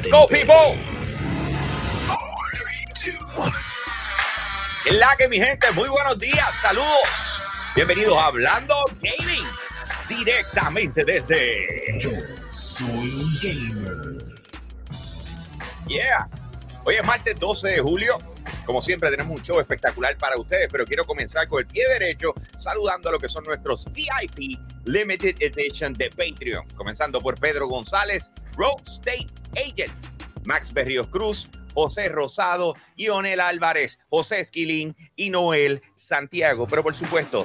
[0.00, 0.78] Let's go, people.
[4.82, 5.70] ¿Qué es la que mi gente?
[5.72, 7.42] Muy buenos días, saludos.
[7.74, 9.44] Bienvenidos a Hablando Gaming.
[10.08, 11.98] Directamente desde.
[11.98, 12.12] Yo
[12.50, 14.24] soy gamer.
[15.86, 16.30] Yeah.
[16.86, 18.16] Hoy es martes 12 de julio.
[18.70, 22.32] Como siempre, tenemos un show espectacular para ustedes, pero quiero comenzar con el pie derecho
[22.56, 26.64] saludando a lo que son nuestros VIP Limited Edition de Patreon.
[26.76, 29.90] Comenzando por Pedro González, Road State Agent,
[30.44, 36.68] Max Berrios Cruz, José Rosado, Ionel Álvarez, José Esquilín y Noel Santiago.
[36.68, 37.44] Pero por supuesto,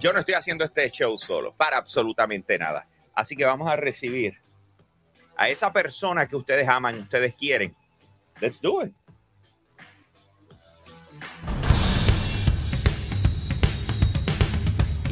[0.00, 2.88] yo no estoy haciendo este show solo, para absolutamente nada.
[3.14, 4.36] Así que vamos a recibir
[5.36, 7.76] a esa persona que ustedes aman, ustedes quieren.
[8.40, 8.92] Let's do it.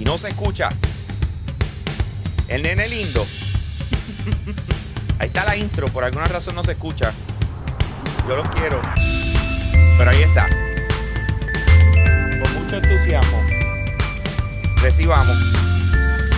[0.01, 0.70] Y no se escucha.
[2.48, 3.27] El nene lindo.
[5.19, 7.12] Ahí está la intro, por alguna razón no se escucha.
[8.27, 8.81] Yo lo quiero.
[9.98, 10.48] Pero ahí está.
[12.41, 13.45] Con mucho entusiasmo.
[14.81, 15.37] Recibamos.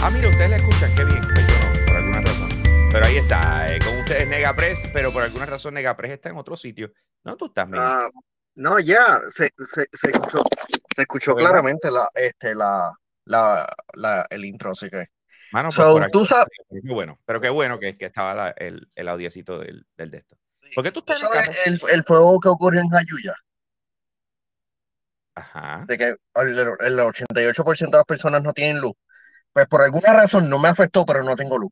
[0.02, 1.20] Ah, mira, ustedes la escuchan, qué bien.
[1.20, 2.48] Pues yo no, por alguna razón.
[2.90, 6.56] Pero ahí está, eh, con ustedes Negapress, pero por alguna razón Negapress está en otro
[6.56, 6.92] sitio.
[7.22, 7.68] No, tú estás.
[7.74, 8.08] Ah,
[8.56, 10.42] no, ya, se, se, se escuchó,
[10.96, 12.92] se escuchó claramente la, este, la,
[13.32, 15.06] la, la, el intro, así que.
[15.52, 18.34] Mano, pues So, por aquí- tú sabes, qué bueno, pero qué bueno que, que estaba
[18.34, 20.36] la- el, el audiecito del, del de esto.
[20.74, 23.34] ¿Por qué tú sabes el, el fuego que ocurrió en Jayuya,
[25.34, 25.84] Ajá.
[25.88, 28.92] de que el, el 88% de las personas no tienen luz.
[29.52, 31.70] Pues por alguna razón no me afectó, pero no tengo luz.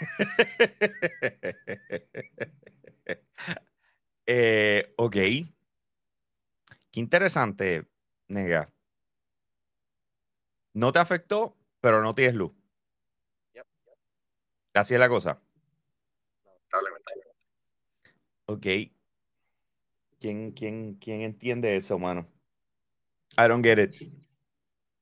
[4.32, 5.12] Eh, ok.
[6.92, 7.88] Qué interesante,
[8.28, 8.72] nega.
[10.72, 12.52] No te afectó, pero no tienes luz.
[13.54, 13.66] Yep.
[14.74, 15.40] Así es la cosa.
[16.44, 17.12] Lamentablemente.
[18.46, 18.66] Ok.
[20.20, 22.28] ¿Quién, quién, quién entiende eso, mano?
[23.36, 23.96] I don't get it.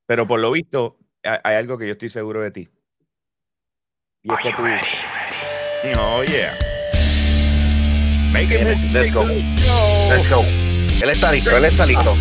[0.07, 2.69] Pero por lo visto, ha- hay algo que yo estoy seguro de ti.
[4.23, 4.63] Y es que tú.
[5.99, 6.57] Oh, yeah.
[8.31, 8.63] Make it
[8.93, 9.23] Let's go.
[10.09, 10.43] Let's go.
[11.01, 12.15] Él está listo, él está listo.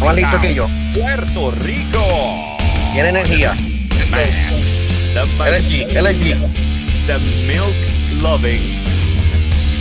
[0.00, 0.68] Más listo que yo.
[0.94, 2.56] Puerto Rico.
[2.92, 3.54] Tiene energía.
[4.14, 6.36] Este, LG, LG.
[7.06, 7.74] the milk
[8.22, 8.60] loving,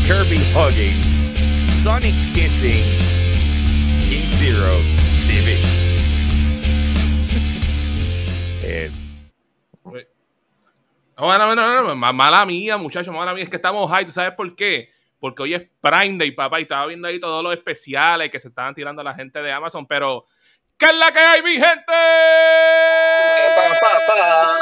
[0.05, 0.95] Kirby hugging,
[1.83, 2.83] Sonic kissing,
[4.09, 4.77] King Zero,
[5.27, 5.57] TV.
[8.63, 8.91] Eh,
[11.17, 13.43] No, no, no, no, no, ma- mala mía, muchachos, mala mía.
[13.43, 14.89] Es que estamos high, ¿tú sabes por qué?
[15.23, 18.49] Porque hoy es Prime Day, papá, y estaba viendo ahí todos los especiales que se
[18.49, 20.25] estaban tirando a la gente de Amazon, pero
[20.77, 21.93] ¿qué es la que hay, mi gente?
[23.55, 24.57] Pa, pa, pa.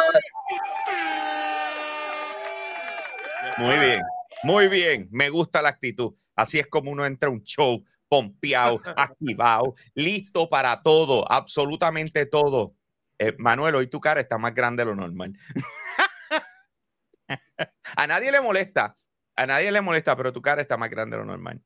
[3.58, 4.04] muy bien,
[4.44, 5.08] muy bien.
[5.10, 6.14] Me gusta la actitud.
[6.36, 12.76] Así es como uno entra a un show pompeado, activado, listo para todo, absolutamente todo.
[13.18, 15.34] Eh, Manuel, hoy tu cara está más grande de lo normal.
[17.98, 18.96] a nadie le molesta,
[19.36, 21.62] a nadie le molesta, pero tu cara está más grande de lo normal.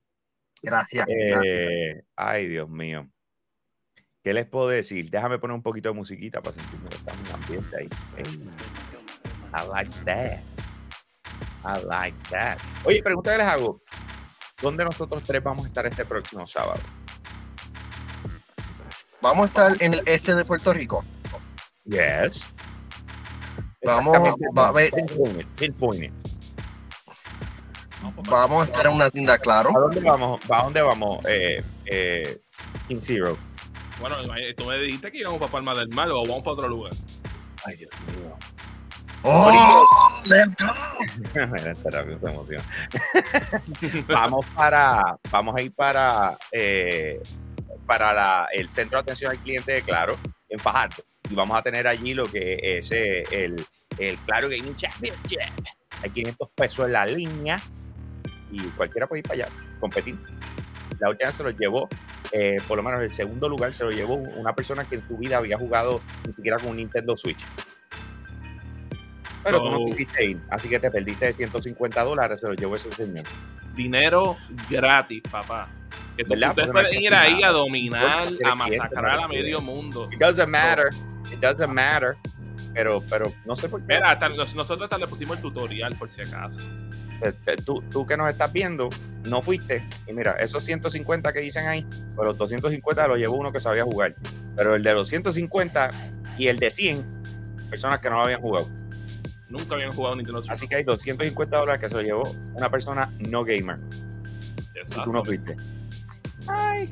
[0.62, 1.06] Gracias.
[1.08, 1.42] gracias.
[1.46, 3.08] Eh, ay, Dios mío.
[4.24, 5.10] ¿Qué les puedo decir?
[5.12, 7.90] Déjame poner un poquito de musiquita para sentirme que estamos en ambiente ahí.
[8.18, 8.50] Hey,
[9.54, 10.40] I like that.
[11.64, 12.58] I like that.
[12.86, 13.82] Oye, pregunta que les hago.
[14.62, 16.80] ¿Dónde nosotros tres vamos a estar este próximo sábado?
[19.22, 21.04] Vamos a estar en el este de Puerto Rico.
[21.84, 22.50] Yes.
[23.84, 26.14] Vamos, va a ver- Pinpoint it, pinpoint it.
[28.30, 29.70] Vamos a estar en una tienda, claro.
[29.76, 30.42] ¿A dónde vamos?
[30.50, 31.26] ¿A dónde vamos?
[31.28, 32.42] Eh, eh,
[32.88, 33.38] King Zero.
[34.00, 34.18] Bueno,
[34.58, 36.94] tú me dijiste que íbamos para Palma del Mar o vamos para otro lugar.
[37.66, 38.36] Ay, Dios mío.
[39.24, 39.82] ¡Oh!
[40.28, 40.72] ¡Let's go!
[42.30, 42.62] Emoción.
[44.08, 47.20] vamos para, vamos a ir para, eh,
[47.88, 50.16] para la- el centro de atención al cliente de Claro
[50.50, 53.66] en Fajardo y vamos a tener allí lo que es eh, el,
[53.98, 55.40] el Claro Gaming Championship.
[56.04, 57.60] Hay 500 pesos en la línea
[58.52, 60.18] y cualquiera puede ir para allá, competir.
[61.00, 61.90] La última se lo llevó,
[62.32, 65.18] eh, por lo menos el segundo lugar se lo llevó una persona que en su
[65.18, 67.44] vida había jugado ni siquiera con un Nintendo Switch.
[69.44, 72.54] Pero tú no So- quisiste ir, así que te perdiste de 150 dólares, se lo
[72.56, 73.26] llevó ese señor.
[73.76, 74.38] Dinero
[74.70, 75.68] gratis, papá.
[76.18, 80.10] Que ustedes pueden ir ahí a dominar, a masacrar a medio mundo.
[80.12, 80.88] It doesn't matter.
[81.32, 82.16] It doesn't matter.
[82.74, 83.96] Pero, pero no sé por qué.
[83.96, 86.62] Mira, hasta- nos- nosotros hasta le pusimos el tutorial por si acaso.
[87.20, 88.90] Sea, te- Tú, tú que nos estás viendo,
[89.26, 89.88] no fuiste.
[90.08, 91.86] Y mira, esos 150 que dicen ahí,
[92.16, 94.16] pero los 250 los llevó uno que sabía jugar.
[94.56, 95.90] pero el de los 150
[96.38, 97.04] y el de 100,
[97.70, 98.70] personas que no lo habían jugado.
[99.50, 100.52] Nunca habían jugado Nintendo Switch.
[100.54, 102.24] Así que hay 250 dólares que se lo llevó
[102.54, 103.78] una persona no gamer.
[104.74, 105.56] Y tú no fuiste.
[106.48, 106.90] Ay.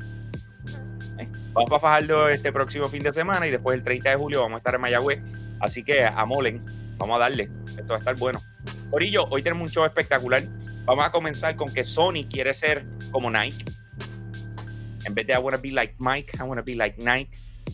[1.18, 4.40] Eh, Vamos para Fajardo este próximo fin de semana y después el 30 de julio
[4.42, 5.20] vamos a estar en Mayagüez.
[5.60, 6.64] Así que amolen,
[6.98, 7.48] vamos a darle.
[7.68, 8.42] Esto va a estar bueno.
[8.90, 10.44] Corillo, hoy tenemos un show espectacular.
[10.84, 13.64] Vamos a comenzar con que Sony quiere ser como Nike.
[15.04, 17.30] En vez de I wanna be like Mike, I wanna be like Nike.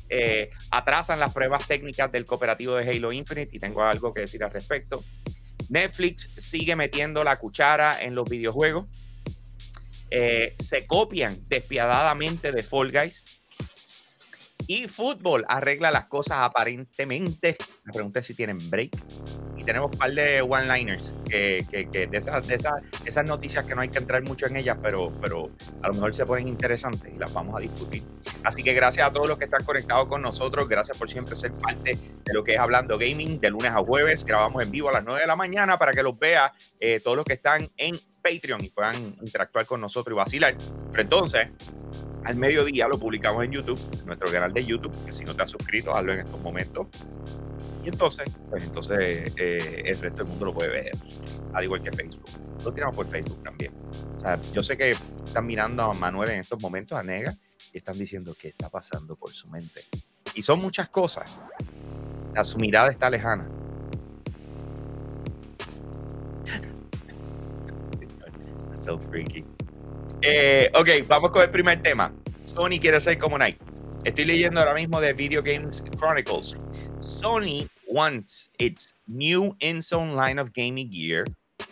[0.08, 4.42] Eh, atrasan las pruebas técnicas del cooperativo de Halo Infinite y tengo algo que decir
[4.42, 5.04] al respecto.
[5.68, 8.86] Netflix sigue metiendo la cuchara en los videojuegos.
[10.10, 13.39] Eh, se copian despiadadamente de Fall Guys.
[14.66, 17.56] Y fútbol arregla las cosas aparentemente.
[17.84, 18.90] Me pregunté si tienen break.
[19.56, 22.72] Y tenemos un par de one-liners que, que- que de, esas, de esas,
[23.04, 25.50] esas noticias que no hay que entrar mucho en ellas, pero, pero
[25.82, 28.02] a lo mejor se ponen interesantes y las vamos a discutir.
[28.42, 30.66] Así que gracias a todos los que están conectados con nosotros.
[30.66, 34.24] Gracias por siempre ser parte de lo que es Hablando Gaming de lunes a jueves.
[34.24, 37.16] Grabamos en vivo a las 9 de la mañana para que los vea eh, todos
[37.18, 40.54] los que están en Patreon y puedan interactuar con nosotros y vacilar.
[40.90, 41.48] Pero entonces,
[42.24, 45.42] al mediodía lo publicamos en YouTube, en nuestro canal de YouTube, que si no te
[45.42, 46.86] has suscrito, hazlo en estos momentos.
[47.84, 50.92] Y entonces, pues entonces eh, el resto del mundo lo puede ver,
[51.52, 52.24] al igual que Facebook.
[52.64, 53.72] Lo tiramos por Facebook también.
[54.18, 54.90] O sea, yo sé que
[55.24, 57.34] están mirando a Manuel en estos momentos, a Nega,
[57.72, 59.82] y están diciendo qué está pasando por su mente.
[60.34, 61.30] Y son muchas cosas.
[62.34, 63.48] Sea, su mirada está lejana.
[68.80, 69.44] So freaky.
[70.22, 72.12] Eh, ok, vamos con el primer tema.
[72.44, 73.58] Sony quiere ser como Nike.
[74.04, 76.56] Estoy leyendo ahora mismo de Video Games Chronicles.
[76.98, 81.24] Sony wants its new in-zone line of gaming gear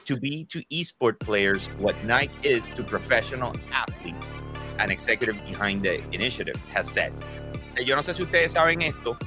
[0.06, 4.30] to be to esport players what Nike is to professional athletes.
[4.78, 7.12] An executive behind the initiative has said.
[7.76, 9.18] Eh, Yo no sé si ustedes saben esto,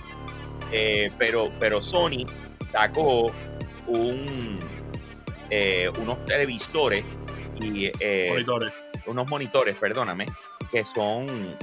[0.72, 2.26] eh, pero, pero Sony
[2.72, 3.32] sacó
[3.88, 4.60] un,
[5.52, 7.04] eh, unos televisores
[7.62, 7.92] y.
[9.08, 10.26] unos monitores, perdóname,
[10.72, 11.58] que son.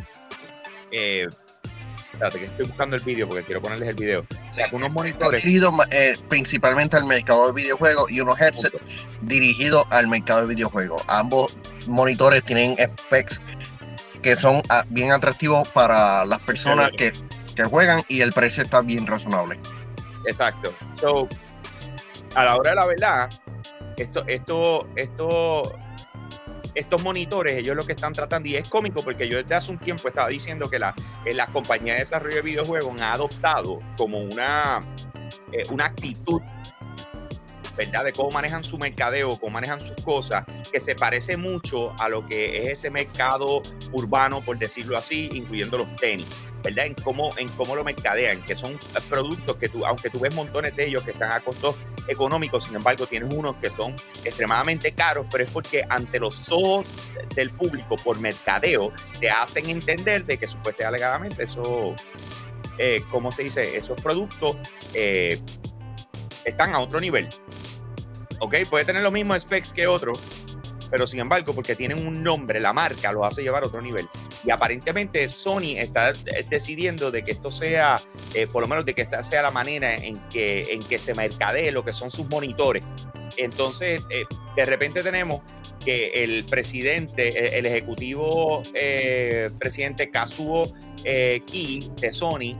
[0.90, 1.26] Eh,
[2.12, 4.26] espérate, que estoy buscando el vídeo porque quiero ponerles el video.
[4.72, 5.42] Unos monitores.
[5.42, 8.82] dirigido eh, principalmente al mercado de videojuegos y unos headsets
[9.22, 11.02] dirigidos al mercado de videojuegos.
[11.08, 11.56] Ambos
[11.86, 13.40] monitores tienen specs
[14.22, 17.12] que son ah, bien atractivos para las personas que,
[17.54, 19.60] que juegan y el precio está bien razonable.
[20.26, 20.74] Exacto.
[21.00, 21.28] So,
[22.34, 23.28] a la hora de la verdad,
[23.96, 25.62] esto, esto, esto,
[26.78, 29.78] estos monitores, ellos lo que están tratando, y es cómico porque yo desde hace un
[29.78, 30.94] tiempo estaba diciendo que la,
[31.24, 34.80] eh, la compañía de desarrollo de videojuegos ha adoptado como una,
[35.52, 36.40] eh, una actitud,
[37.76, 38.04] ¿verdad?
[38.04, 42.24] De cómo manejan su mercadeo, cómo manejan sus cosas, que se parece mucho a lo
[42.24, 43.60] que es ese mercado
[43.92, 46.26] urbano, por decirlo así, incluyendo los tenis.
[46.62, 46.86] ¿Verdad?
[46.86, 48.78] En cómo, en cómo lo mercadean, que son
[49.08, 51.76] productos que tú, aunque tú ves montones de ellos que están a costos
[52.06, 53.94] económicos, sin embargo, tienes unos que son
[54.24, 56.88] extremadamente caros, pero es porque ante los ojos
[57.34, 61.46] del público por mercadeo te hacen entender de que supuestamente alegadamente
[62.78, 63.76] eh, ¿cómo se dice?
[63.76, 64.56] Esos productos
[64.94, 65.40] eh,
[66.44, 67.28] están a otro nivel.
[68.40, 68.54] ¿Ok?
[68.70, 70.22] Puede tener los mismos specs que otros,
[70.90, 74.06] pero sin embargo, porque tienen un nombre, la marca los hace llevar a otro nivel.
[74.44, 77.96] Y aparentemente Sony está eh, decidiendo de que esto sea,
[78.34, 81.14] eh, por lo menos de que esta sea la manera en que, en que se
[81.14, 82.84] mercadee lo que son sus monitores.
[83.36, 84.24] Entonces, eh,
[84.56, 85.42] de repente tenemos
[85.84, 90.72] que el presidente, el, el ejecutivo eh, presidente Kazuo
[91.04, 92.56] eh, Ki de Sony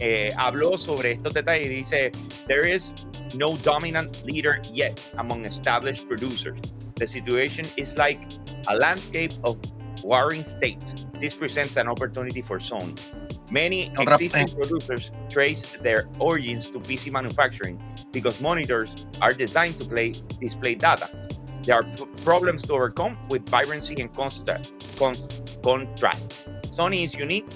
[0.00, 2.12] eh, habló sobre estos detalles y dice,
[2.46, 2.92] there is
[3.38, 6.58] no dominant leader yet among established producers.
[6.96, 8.20] The situation is like
[8.68, 9.58] a landscape of
[10.04, 11.06] warring states.
[11.20, 12.98] This presents an opportunity for Sony.
[13.50, 17.82] Many existing producers trace their origins to PC manufacturing
[18.12, 21.08] because monitors are designed to play display data.
[21.62, 21.84] There are
[22.24, 24.70] problems to overcome with vibrancy and contrast.
[26.68, 27.46] Sony is unique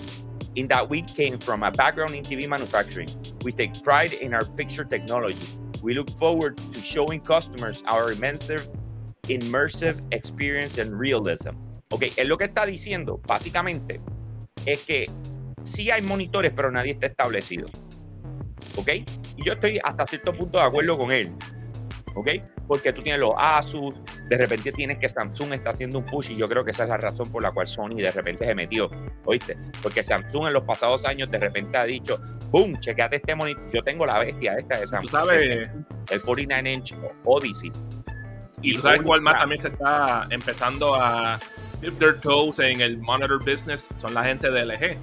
[0.56, 3.08] in that we came from a background in TV manufacturing.
[3.44, 5.46] We take pride in our picture technology.
[5.82, 8.66] We look forward to showing customers our immersive,
[9.28, 11.56] immersive experience and realism.
[11.90, 14.00] Ok, es lo que está diciendo, básicamente,
[14.66, 15.06] es que
[15.62, 17.68] sí hay monitores, pero nadie está establecido.
[18.76, 18.88] ¿Ok?
[19.36, 21.32] Y yo estoy hasta cierto punto de acuerdo con él.
[22.14, 22.28] ¿Ok?
[22.66, 26.36] Porque tú tienes los Asus, de repente tienes que Samsung está haciendo un push y
[26.36, 28.90] yo creo que esa es la razón por la cual Sony de repente se metió.
[29.24, 29.56] ¿Oíste?
[29.82, 32.18] Porque Samsung en los pasados años de repente ha dicho,
[32.50, 32.78] ¡boom!
[32.80, 33.70] Chequeate este monitor.
[33.72, 35.10] Yo tengo la bestia esta de Samsung.
[35.10, 35.70] Tú sabes,
[36.10, 36.94] El 49 inch
[37.24, 37.70] Odyssey.
[38.62, 41.38] Y tú sabes cuál más también se está empezando a
[41.80, 43.88] dip their toes en el monitor business.
[43.98, 44.98] Son la gente de LG.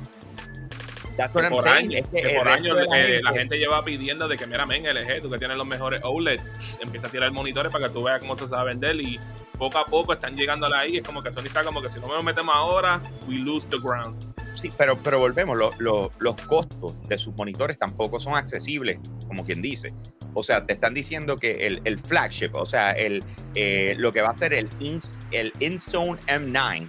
[1.17, 4.27] That's Que por años, Es que que el por años eh, la gente- lleva pidiendo
[4.27, 6.41] de que, mira, men, LG, tú que tienes los mejores OLED,
[6.81, 9.17] empieza a tirar monitores para que tú veas cómo se sabe vender y
[9.57, 10.97] poco a poco están llegando ahí.
[10.97, 13.77] Es como que Sony está como que si no nos metemos ahora, we lose the
[13.81, 14.21] ground.
[14.55, 19.45] Sí, pero, pero volvemos, lo- lo- los costos de sus monitores tampoco son accesibles, como
[19.45, 19.93] quien dice.
[20.35, 23.23] O sea, te están diciendo que el, el flagship, o sea, el,
[23.55, 26.85] eh, lo que va a ser el, Ins- el InZone M9,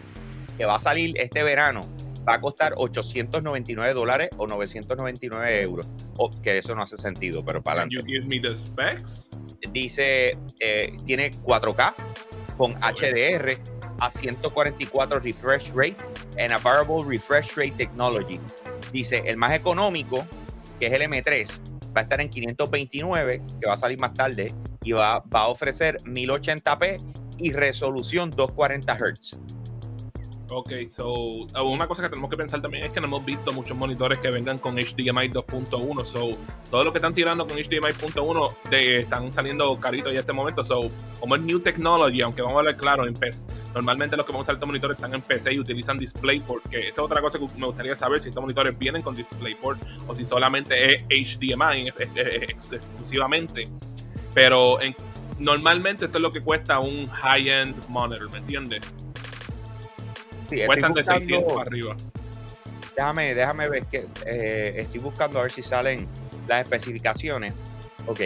[0.59, 1.81] que va a salir este verano,
[2.29, 5.89] va a costar 899 dólares o 999 euros.
[6.19, 7.97] O, que eso no hace sentido, pero para adelante.
[7.97, 9.29] you give me the specs?
[9.73, 11.95] Dice, eh, tiene 4K
[12.57, 13.59] con HDR
[14.01, 15.97] a 144 refresh rate
[16.39, 18.41] and a variable refresh rate technology.
[18.93, 20.27] Dice, el más económico,
[20.81, 24.53] que es el M3, va a estar en 529, que va a salir más tarde,
[24.85, 29.41] y va, va a ofrecer 1080p y resolución 240 Hz.
[30.49, 33.53] Ok, so uh, una cosa que tenemos que pensar también es que no hemos visto
[33.53, 36.05] muchos monitores que vengan con HDMI 2.1.
[36.05, 36.31] So,
[36.71, 40.33] todo lo que están tirando con HDMI 2.1 de- están saliendo caritos ya en este
[40.33, 40.65] momento.
[40.65, 40.89] So,
[41.19, 43.43] como es new technology, aunque vamos a hablar claro en PC,
[43.75, 46.79] normalmente los que vamos a usar estos monitores están en PC y utilizan DisplayPort, que
[46.79, 50.15] esa es otra cosa que me gustaría saber si estos monitores vienen con DisplayPort o
[50.15, 53.65] si solamente es HDMI ex- ex- ex- exclusivamente.
[54.33, 54.95] Pero en-
[55.41, 58.81] normalmente esto es lo que cuesta un high-end monitor, ¿me entiendes?
[60.49, 61.97] Sí, Cuestan de buscando- 600 para arriba.
[62.97, 66.09] Déjame, déjame ver que eh, estoy buscando a ver si salen
[66.49, 67.53] las especificaciones.
[68.07, 68.21] Ok.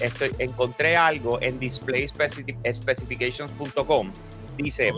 [0.00, 4.12] Estoy, encontré algo en displayspecifications.com.
[4.56, 4.92] Dice,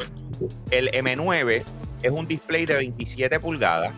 [0.71, 1.63] el M9
[2.03, 3.93] es un display de 27 pulgadas.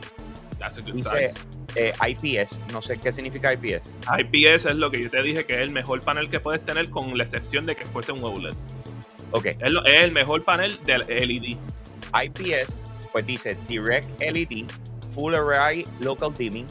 [0.58, 1.40] That's a good Dice size.
[1.74, 2.58] eh, IPS.
[2.72, 3.92] No sé qué significa IPS.
[4.18, 6.88] IPS es lo que yo te dije que es el mejor panel que puedes tener
[6.90, 8.54] con la excepción de que fuese un OLED.
[9.32, 9.46] Ok.
[9.46, 11.56] Es, lo- es el mejor panel del LED.
[12.24, 12.74] IPS,
[13.12, 14.64] pues dice Direct LED,
[15.14, 16.66] Full Array Local Dimming,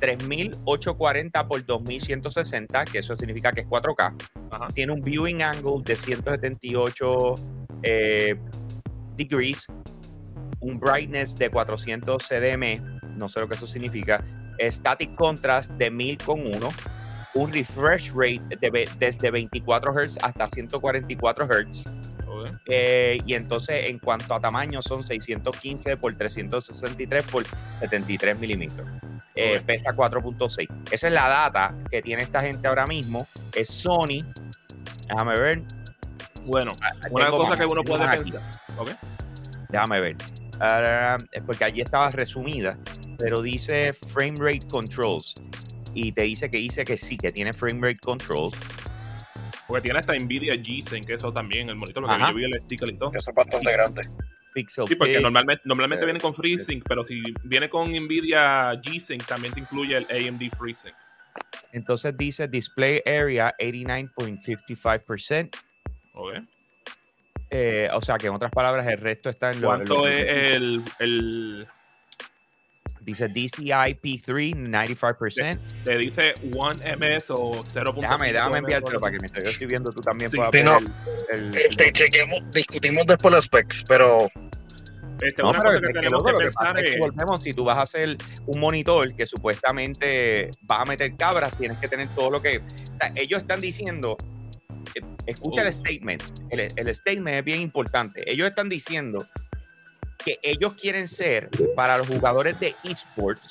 [0.00, 4.14] 3840 por 2160, que eso significa que es 4K.
[4.50, 4.68] Ajá.
[4.74, 7.34] Tiene un viewing angle de 178
[7.82, 8.36] eh,
[9.16, 9.66] degrees,
[10.60, 12.82] un brightness de 400 CDM,
[13.16, 14.22] no sé lo que eso significa,
[14.58, 16.68] static contrast de 1000 con 1,
[17.34, 21.84] un refresh rate de desde 24 Hz hasta 144 Hz.
[22.66, 27.44] Eh, y entonces, en cuanto a tamaño, son 615 por 363 por
[27.80, 28.88] 73 milímetros.
[29.34, 29.60] Eh.
[29.64, 30.68] Pesa 4.6.
[30.90, 33.26] Esa es la data que tiene esta gente ahora mismo.
[33.54, 34.24] Es Sony.
[35.08, 35.62] Déjame ver.
[36.44, 36.72] Bueno,
[37.10, 38.42] una Tengo cosa más, que uno puede pensar.
[39.68, 40.16] Déjame ver.
[40.60, 42.76] Ah, porque allí estaba resumida,
[43.18, 45.34] pero dice frame rate controls.
[45.94, 48.56] Y te dice que dice que sí, que tiene frame rate controls.
[49.66, 52.30] Porque tiene hasta Nvidia G-Sync, que eso también, el monitor, porque Ajá.
[52.32, 53.10] yo vi el sticker y todo.
[53.14, 54.02] Eso es bastante grande.
[54.52, 59.24] Pixel Sí, porque normalmente, normalmente eh, viene con FreeSync, pero si viene con Nvidia G-Sync,
[59.26, 60.92] también te incluye el AMD FreeSync.
[61.72, 65.50] Entonces dice display area 89.55%.
[66.14, 66.34] Ok.
[67.52, 69.68] Eh, o sea que en otras palabras, el resto está en lo.
[69.68, 71.66] ¿Cuánto lo- es el, el.
[73.10, 75.58] Dice DCI P3, 95%.
[75.84, 79.90] Te dice 1 MS o 0.5 Déjame, déjame MS, enviártelo para que me estoy viendo
[79.92, 80.36] tú también Sí.
[80.36, 80.78] puedas ver no.
[80.78, 80.86] el-
[81.32, 84.28] el- el- Este, chequeemos, discutimos después los specs, pero
[85.22, 86.94] Este, No, una pero cosa que que tenemos que que pensar es es.
[86.94, 91.54] que volvemos, si tú vas a hacer un monitor que supuestamente vas a meter cabras,
[91.58, 92.58] tienes que tener todo lo que.
[92.58, 94.16] O sea, ellos están diciendo.
[94.94, 95.66] eh, Escucha Oh.
[95.66, 96.22] el statement.
[96.50, 98.22] El, el statement es bien importante.
[98.32, 99.26] Ellos están diciendo
[100.24, 103.48] que ellos quieren ser para los jugadores de esports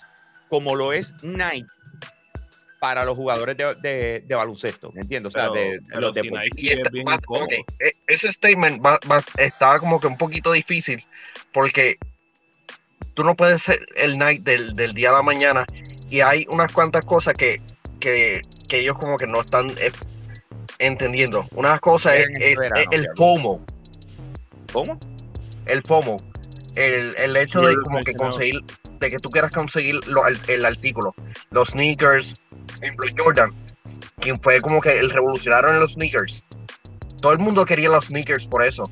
[0.50, 1.68] como lo es Nike
[2.80, 4.92] para los jugadores de, de- de baloncesto.
[4.94, 5.36] ¿Me entiendes?
[5.36, 6.50] O sea, pero- de, los si deportes.
[6.56, 7.44] Nike Y es esta- bien va- incómodo.
[7.44, 11.04] ok, e- ese statement va, va- está como que un poquito difícil
[11.52, 11.98] porque
[13.16, 15.66] tú no puedes ser el night del, del día a la mañana
[16.10, 17.62] y hay unas cuantas cosas que,
[18.00, 19.92] que, que ellos como que no están eh,
[20.80, 21.46] entendiendo.
[21.52, 23.08] Una cosa es, es- es el.
[23.18, 23.66] FOMO,
[24.72, 24.98] ¿Cómo?
[25.66, 26.16] el FOMO,
[26.76, 28.62] el, el hecho de como que conseguir,
[29.00, 31.14] de que tú quieras conseguir lo- el, el artículo,
[31.52, 33.54] los sneakers, por ejemplo Jordan,
[34.18, 36.44] quien fue como que el revolucionario en los sneakers.
[37.22, 38.84] Todo el mundo quería los sneakers por eso.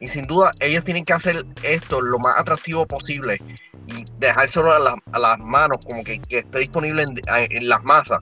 [0.00, 3.38] Y sin duda ellos tienen que hacer esto lo más atractivo posible
[3.86, 7.82] y dejárselo a, la- a las manos, como que, que esté disponible en, en las
[7.84, 8.18] masas.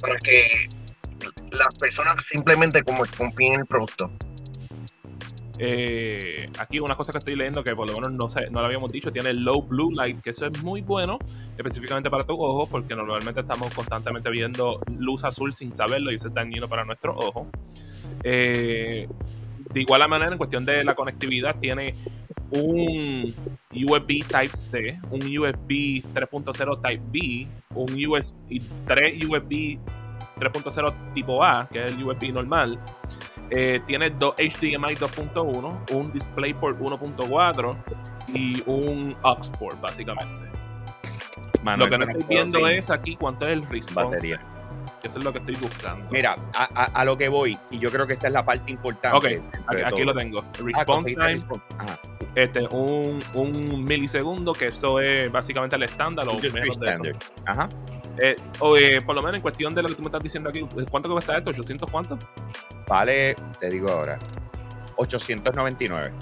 [0.00, 0.68] Para que
[1.50, 4.12] las personas simplemente como confíen en el producto.
[5.60, 8.66] Eh, aquí una cosa que estoy leyendo que por lo menos no sé, no lo
[8.66, 11.18] habíamos dicho, tiene low blue light, que eso es muy bueno,
[11.56, 16.28] específicamente para tus ojos, porque normalmente estamos constantemente viendo luz azul sin saberlo y eso
[16.28, 17.48] es dañino para nuestros ojos.
[18.22, 19.08] Eh,
[19.72, 21.94] de igual manera, en cuestión de la conectividad, tiene
[22.50, 23.34] un
[23.72, 29.78] USB Type-C, un USB 3.0 Type-B, un US, y tres USB
[30.38, 32.78] 3.0 tipo A, que es el USB normal.
[33.50, 37.76] Eh, tiene dos HDMI 2.1, un DisplayPort 1.4
[38.34, 40.48] y un aux port, básicamente.
[41.76, 43.94] Lo que no estoy esto, viendo es aquí cuánto es el response.
[43.94, 44.57] batería.
[45.02, 46.08] Eso es lo que estoy buscando.
[46.10, 48.70] Mira, a, a- a lo que voy, y yo creo que esta es la parte
[48.72, 49.16] importante.
[49.16, 49.24] Ok,
[49.84, 50.40] aquí, lo tengo.
[50.40, 51.62] Ah, Response time, response.
[52.34, 57.02] Este, un, un milisegundo, que eso es básicamente el estándar o menos de eso.
[57.46, 57.68] Ajá.
[58.20, 60.50] Eh, o, eh, por lo menos en cuestión de lo que tú me estás diciendo
[60.50, 61.50] aquí, ¿cuánto cuesta esto?
[61.52, 62.18] ¿800 cuánto?
[62.88, 64.18] Vale, te digo ahora,
[64.96, 66.12] 899.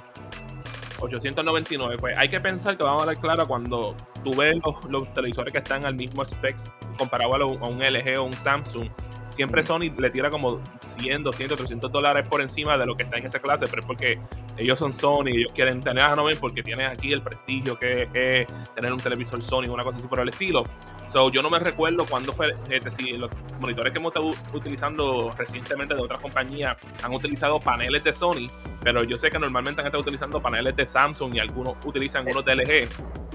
[1.00, 1.96] 899.
[1.98, 4.54] Pues hay que pensar que vamos a dar claro cuando tú ves
[4.88, 8.88] los, televisores que están al mismo specs comparado a, a un LG o un Samsung.
[9.36, 13.18] Siempre Sony le tira como 100, 200, 300 dólares por encima de lo que está
[13.18, 14.18] en esa clase, pero es porque
[14.56, 18.46] ellos son Sony, ellos quieren tener a Novel porque tienen aquí el prestigio que es
[18.74, 20.62] tener un televisor Sony, una cosa así por el estilo.
[21.06, 25.30] So, yo no me recuerdo cuándo fue, este, si los monitores que hemos estado utilizando
[25.36, 28.46] recientemente de otras compañías han utilizado paneles de Sony,
[28.82, 32.42] pero yo sé que normalmente han estado utilizando paneles de Samsung y algunos utilizan unos
[32.42, 32.88] de LG.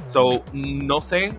[0.07, 1.37] So, no sé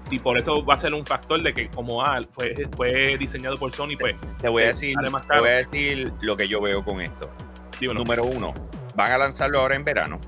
[0.00, 3.56] si por eso va a ser un factor de que como ah, fue, fue diseñado
[3.56, 4.94] por Sony, pues Te voy a Eh, decir,
[5.28, 7.30] te voy a decir lo que yo veo con esto.
[7.78, 8.00] dímelo.
[8.00, 8.52] Número uno,
[8.96, 10.18] van a lanzarlo ahora en verano.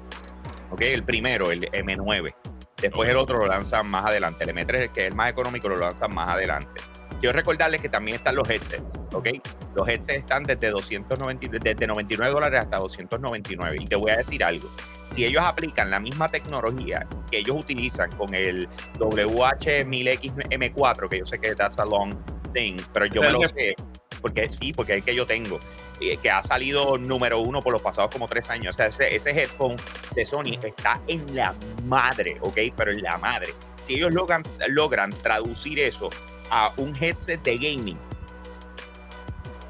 [0.71, 2.35] Ok, el primero, el M9.
[2.81, 4.45] Después el otro lo lanzan más adelante.
[4.45, 6.83] El M3, que es el más económico, lo lanzan más adelante.
[7.23, 9.29] Quiero recordarles que también están los headsets, ¿ok?
[9.77, 13.77] Los headsets están desde 290, desde 99 dólares hasta 299.
[13.79, 14.69] Y te voy a decir algo.
[15.15, 21.39] Si ellos aplican la misma tecnología que ellos utilizan con el WH-1000XM4, que yo sé
[21.39, 22.13] que that's a long
[22.53, 23.77] thing, pero yo me lo sé,
[24.21, 25.61] porque sí, porque es el que yo tengo,
[26.01, 28.75] eh, que ha salido número uno por los pasados como tres años.
[28.75, 29.77] O sea, ese, ese headphone
[30.17, 31.55] de Sony está en la
[31.85, 32.59] madre, ¿ok?
[32.77, 33.55] Pero en la madre.
[33.85, 36.11] Si ellos logran, logran traducir eso
[36.51, 37.99] a un headset de gaming,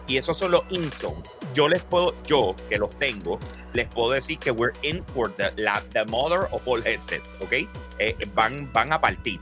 [0.07, 1.23] y esos son los Instone,
[1.55, 3.39] yo les puedo, yo que los tengo,
[3.73, 7.53] les puedo decir que we're in for the, la, the mother of all headsets, ¿ok?
[7.99, 9.39] Eh, van, van a partir.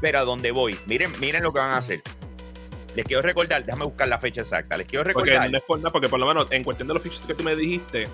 [0.00, 2.02] Pero a dónde voy, miren, miren lo que van a hacer.
[2.94, 4.76] Les quiero recordar, déjame buscar la fecha exacta.
[4.76, 5.50] Les quiero Porque recordar.
[5.50, 7.42] no es por nada, porque por lo menos en cuestión de los features que tú
[7.44, 8.08] me dijiste,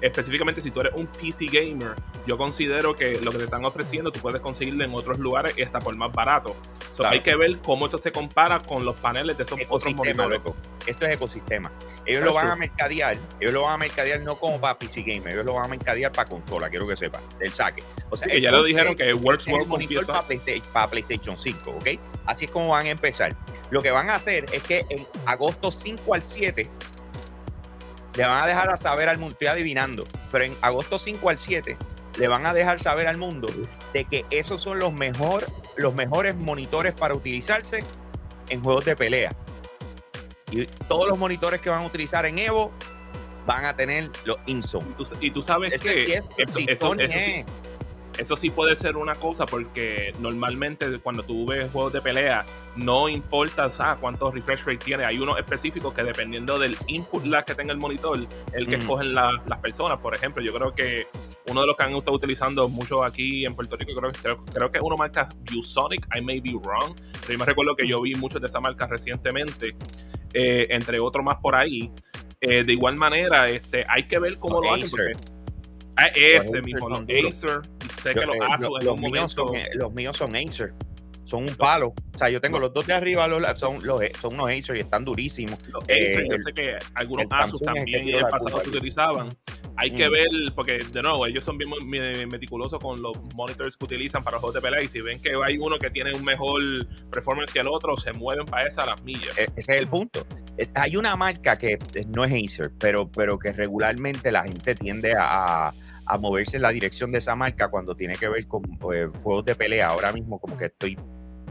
[0.00, 1.94] específicamente si tú eres un PC gamer,
[2.26, 5.62] yo considero que lo que te están ofreciendo tú puedes conseguirlo en otros lugares y
[5.62, 6.54] hasta por más barato.
[6.92, 7.14] So, Claro.
[7.14, 10.56] Hay que ver cómo eso se compara con los paneles de esos otros ecosistema, loco.
[10.84, 11.70] Esto es ecosistema.
[12.04, 13.16] Ellos lo van a mercadear.
[13.40, 15.32] Ellos lo van a mercadear no como para PC Gamer.
[15.32, 16.68] Ellos lo van a mercadear para consola.
[16.68, 17.22] Quiero que sepan.
[17.38, 17.84] El saque.
[18.10, 20.06] O sea, Sí, el ya lo dijeron es- que works el con monitor PS5.
[20.12, 21.88] para PlayStation, para PlayStation 5, ¿ok?
[22.26, 23.36] Así es como van a empezar.
[23.70, 26.68] Lo que van a hacer es que en agosto 5 al 7
[28.16, 31.38] le van a dejar a saber al mundo, estoy adivinando, pero en agosto 5 al
[31.38, 31.76] 7
[32.18, 33.48] le van a dejar saber al mundo
[33.92, 37.84] de que esos son los, mejor, los mejores monitores para utilizarse
[38.48, 39.30] en juegos de pelea.
[40.50, 42.72] Y todos los monitores que van a utilizar en Evo
[43.46, 44.84] van a tener los INSOM.
[44.90, 47.44] Y tú, y tú sabes Es que que eso, eso- eso sí,
[48.18, 52.44] eso sí puede ser una cosa porque normalmente cuando tú ves juegos de pelea
[52.76, 55.04] no importa o sea, cuántos refresh rate tiene.
[55.04, 58.18] Hay unos específicos que dependiendo del input lag que tenga el monitor,
[58.52, 58.82] el que Ujú.
[58.82, 59.98] escogen la- las personas.
[59.98, 61.06] Por ejemplo, yo creo que
[61.48, 64.70] uno de los que han estado utilizando mucho aquí en Puerto Rico, creo, creo, creo
[64.70, 68.14] que uno marca ViewSonic, I may be wrong, pero yo me recuerdo que yo vi
[68.14, 69.74] muchos de esa marca recientemente,
[70.34, 71.90] eh, entre otros más por ahí.
[72.40, 74.86] Eh, de igual manera, este, hay que ver cómo lo hacen.
[74.86, 75.12] Acer.
[75.16, 75.38] Porque,
[76.00, 77.00] Ah, ese mismo, los.
[77.02, 77.60] Acer.
[77.98, 79.46] Y Sé Yo- que los eh, Asus lo- en los, un míos momento.
[79.46, 80.74] son, eh, los míos son Acer.
[81.24, 81.88] Son un palo.
[82.14, 84.80] O sea, yo tengo los dos de arriba, los, son, los, son unos Acer y
[84.80, 85.58] están durísimos.
[85.68, 89.28] Los eh, Acer, yo el- sé que algunos Asus también en el pasado se utilizaban.
[89.80, 90.10] Hay que Mm.
[90.12, 94.36] ver, porque de nuevo, ellos son bien me- meticulosos con los monitors que utilizan para
[94.36, 94.82] los juegos de pelea.
[94.82, 96.60] Y si ven que hay uno que tiene un mejor
[97.12, 99.38] performance que el otro, se mueven para esa a las millas.
[99.38, 100.26] E- Ese es el punto.
[100.56, 104.74] Eh, Hay una marca que eh, no es Acer, pero, pero que regularmente la gente
[104.74, 105.74] tiende a, a-
[106.08, 109.44] a moverse en la dirección de esa marca cuando tiene que ver con pues, juegos
[109.44, 109.88] de pelea.
[109.88, 110.98] Ahora mismo como que estoy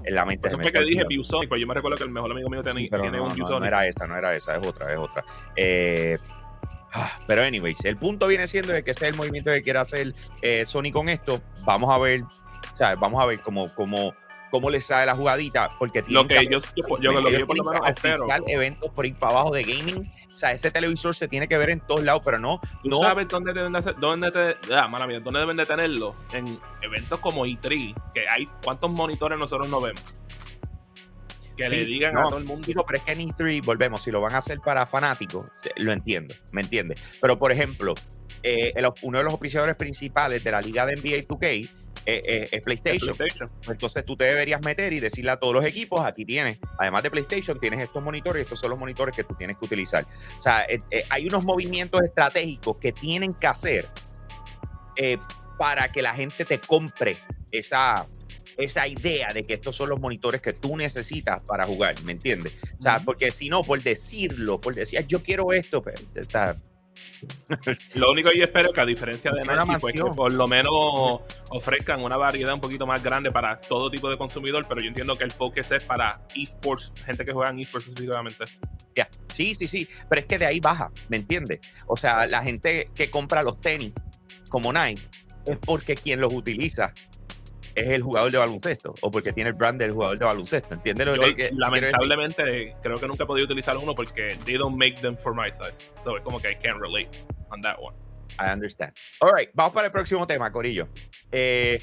[0.04, 0.48] en la mente.
[0.48, 1.04] Eso fue que dije.
[1.08, 3.60] ViewSonic, pero yo me recuerdo que el mejor amigo mío Sí, tiene, no, un ViewSonic.
[3.62, 5.24] no era esa, no era esa, es otra, es otra.
[5.56, 6.18] Eh,
[6.94, 9.80] ah, pero anyways, el punto viene siendo de que este es el movimiento que quiere
[9.80, 11.42] hacer eh, Sony con esto.
[11.66, 14.14] Vamos a ver, o sea, vamos a ver cómo, cómo,
[14.50, 17.40] cómo les sale la jugadita, porque Lo tienen que hacer- yo, yo, yo- lo que
[17.40, 18.28] yo por lo menos que espero.
[18.48, 20.10] eventos por ir para abajo de gaming.
[20.38, 23.00] O sea, ese televisor se tiene que ver en todos lados, pero no, ¿Tú no
[23.00, 26.12] sabes dónde deben de hacer, dónde te, ah, mala mía, dónde deben de tenerlo?
[26.32, 26.46] En
[26.84, 30.04] eventos como E3, que hay cuántos monitores nosotros no vemos.
[31.58, 32.68] Que le digan no, a todo el mundo.
[32.68, 35.72] Digo, pero es que en E3, volvemos, si lo van a hacer para fanáticos, eh,
[35.78, 37.18] lo entiendo, ¿me entiendes?
[37.20, 37.96] Pero, por ejemplo,
[38.44, 41.68] eh, el- uno de los oficiadores principales de la liga de NBA 2K
[42.08, 43.18] eh, eh, es PlayStation.
[43.18, 43.50] PlayStation.
[43.70, 47.12] Entonces tú te deberías meter y decirle a todos los equipos, aquí tienes, además de
[47.12, 50.06] PlayStation, tienes estos monitores y estos son los monitores que tú tienes que utilizar.
[50.40, 53.86] O sea, eh, eh, hay unos movimientos estratégicos que tienen que hacer
[54.96, 55.18] eh,
[55.58, 57.18] para que la gente te compre
[57.52, 58.08] esa,
[58.58, 62.58] esa idea de que estos son los monitores que tú necesitas para jugar, ¿me entiendes?
[62.80, 63.06] O sea, Ujú.
[63.06, 66.56] porque si no, por decirlo, por decir, yo quiero esto, pues, está,
[67.96, 70.48] Lo único que yo espero es que a diferencia de Nike, pues que por lo
[70.48, 70.74] menos
[71.50, 75.18] ofrezcan una variedad un poquito más grande para todo tipo de consumidor, pero yo entiendo
[75.18, 78.44] que el focus es para esports, gente que juega en esports específicamente.
[78.96, 81.60] Ya, Sí, sí, sí, pero es que de ahí baja, ¿me entiendes?
[81.86, 83.94] O sea, la gente que compra los tenis
[84.50, 85.00] como Nike
[85.46, 86.92] es porque quien los utiliza
[87.78, 91.06] es el jugador de baloncesto o porque tiene el brand del jugador de baloncesto, ¿entiendes?
[91.08, 94.96] lo Yo, que- lamentablemente, creo que nunca he podido utilizar uno porque they don't make
[95.02, 95.92] them for my size.
[96.04, 97.10] So es como que I can't relate
[97.50, 97.96] on that one.
[98.40, 98.94] I understand.
[99.22, 100.88] All right, vamos para el próximo tema, Corillo.
[101.32, 101.80] Eh,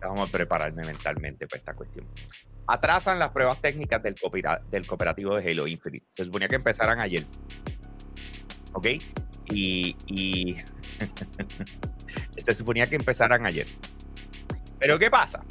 [0.00, 2.06] vamos a prepararme mentalmente para esta cuestión.
[2.66, 6.06] Atrasan las pruebas técnicas del, coopera- del cooperativo de Halo Infinite.
[6.14, 7.24] Se suponía que empezaran ayer.
[8.72, 8.86] ¿Ok?
[9.50, 10.56] Y, y
[12.30, 13.66] se suponía que empezaran ayer.
[14.78, 15.44] Pero ¿qué pasa?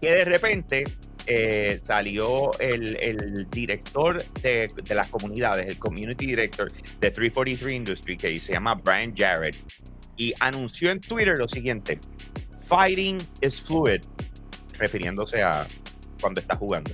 [0.00, 0.84] Que de repente
[1.26, 8.16] eh, salió el, el director de, de las comunidades, el community director de 343 Industry,
[8.16, 9.56] que se llama Brian Jarrett,
[10.16, 11.98] y anunció en Twitter lo siguiente:
[12.66, 14.00] Fighting is fluid,
[14.78, 15.66] refiriéndose a
[16.20, 16.90] cuando está jugando.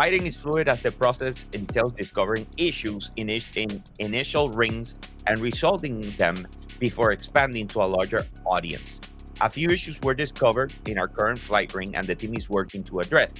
[0.00, 6.00] Fighting is fluid as the process entails discovering issues in, in initial rings and resolving
[6.16, 8.98] them before expanding to a larger audience.
[9.42, 12.82] A few issues were discovered in our current flight ring, and the team is working
[12.84, 13.34] to address.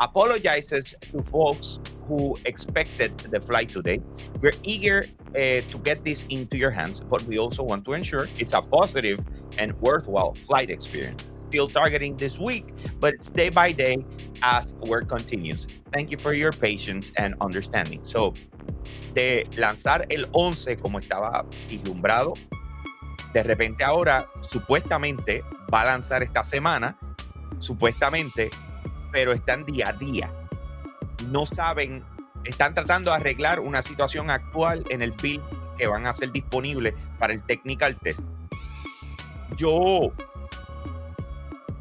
[0.00, 4.00] Apologizes to folks who expected the flight today.
[4.40, 8.26] We're eager uh, to get this into your hands, but we also want to ensure
[8.38, 9.20] it's a positive
[9.58, 11.35] and worthwhile flight experience.
[11.48, 12.66] Still targeting this week,
[12.98, 14.04] but it's day by day
[14.42, 15.66] as work continues.
[15.92, 18.02] Thank you for your patience and understanding.
[18.02, 18.34] So,
[19.14, 22.34] de lanzar el 11 como estaba vislumbrado,
[23.32, 26.96] de repente ahora supuestamente va a lanzar esta semana,
[27.58, 28.50] supuestamente,
[29.12, 30.30] pero están día a día.
[31.30, 32.02] No saben,
[32.44, 35.42] están tratando de arreglar una situación actual en el build
[35.76, 38.22] que van a ser disponibles para el technical test.
[39.56, 40.12] Yo,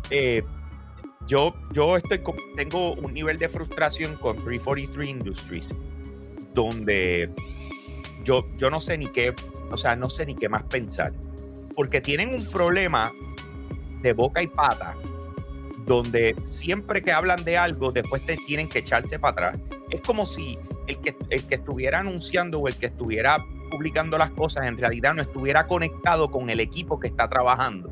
[0.10, 0.44] eh,
[1.28, 5.68] yo, yo estoy con- tengo un nivel de frustración con 343 Industries,
[6.54, 7.30] donde
[8.24, 9.34] yo, yo no sé ni qué,
[9.72, 11.14] o sea, no sé ni qué más pensar,
[11.76, 13.12] porque tienen un problema
[14.02, 14.96] de boca y pata,
[15.86, 19.60] donde siempre que hablan de algo, después te tienen que echarse para atrás.
[19.92, 23.38] Es como si el que, el que estuviera anunciando o el que estuviera
[23.70, 27.92] publicando las cosas en realidad no estuviera conectado con el equipo que está trabajando.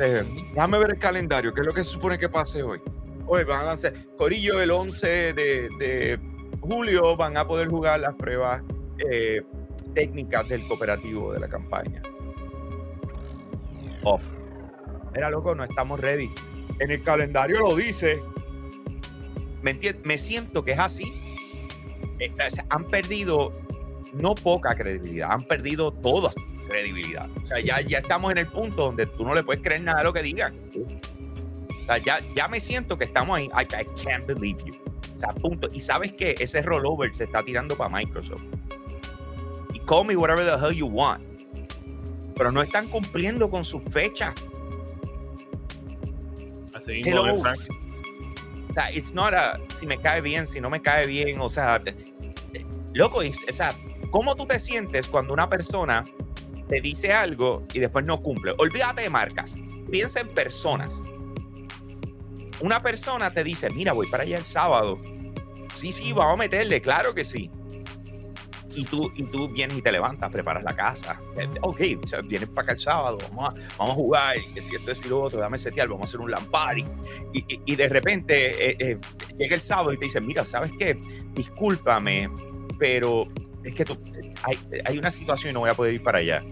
[0.00, 2.80] Eh, déjame ver el calendario, ¿qué es lo que se supone que pase hoy?
[3.26, 6.18] Hoy van a lanzar, Corillo, el 11 de, de
[6.60, 8.62] julio van a poder jugar las pruebas
[9.10, 9.42] eh,
[9.94, 12.02] técnicas del cooperativo de la campaña.
[14.02, 14.30] Off.
[15.14, 16.28] Mira, loco, no estamos ready.
[16.80, 18.20] En el calendario lo dice.
[19.62, 21.04] ¿Me, me siento que es así.
[22.18, 23.52] Eh, o sea, han perdido
[24.12, 26.32] no poca credibilidad, han perdido toda
[26.64, 27.28] credibilidad.
[27.42, 29.98] O sea, ya, ya estamos en el punto donde tú no le puedes creer nada
[29.98, 30.52] de lo que digan.
[31.82, 33.44] O sea, ya, ya me siento que estamos ahí.
[33.46, 34.74] I, I can't believe you.
[35.14, 35.68] O sea, punto.
[35.72, 38.42] Y sabes que ese rollover se está tirando para Microsoft.
[39.72, 41.22] Y call me whatever the hell you want.
[42.36, 44.34] Pero no están cumpliendo con sus fechas.
[46.74, 47.20] Así mismo.
[47.22, 51.40] O sea, it's not a si me cae bien, si no me cae bien.
[51.40, 51.80] O sea,
[52.92, 53.68] loco, o sea,
[54.10, 56.04] ¿cómo tú te sientes cuando una persona
[56.68, 58.54] te dice algo y después no cumple?
[58.58, 59.56] Olvídate de marcas,
[59.90, 61.02] piensa en personas.
[62.60, 64.98] Una persona te dice, mira, voy para allá el sábado.
[65.74, 67.50] Sí, sí, vamos a meterle, claro que sí.
[68.76, 71.20] Y tú, y tú vienes y te levantas, preparas la casa.
[71.36, 71.80] Eh, Ok,
[72.24, 75.22] vienes para acá el sábado, vamos a, vamos a jugar, si esto es y lo
[75.22, 76.84] otro, dame setear, vamos a hacer un lampari
[77.32, 78.98] y, y- de repente eh, eh,
[79.36, 80.96] llega el sábado y te dice, mira, ¿sabes qué?
[81.34, 82.30] Discúlpame,
[82.78, 83.28] pero
[83.62, 83.84] es que
[84.42, 86.42] hay, hay una situación y no voy a poder ir para allá.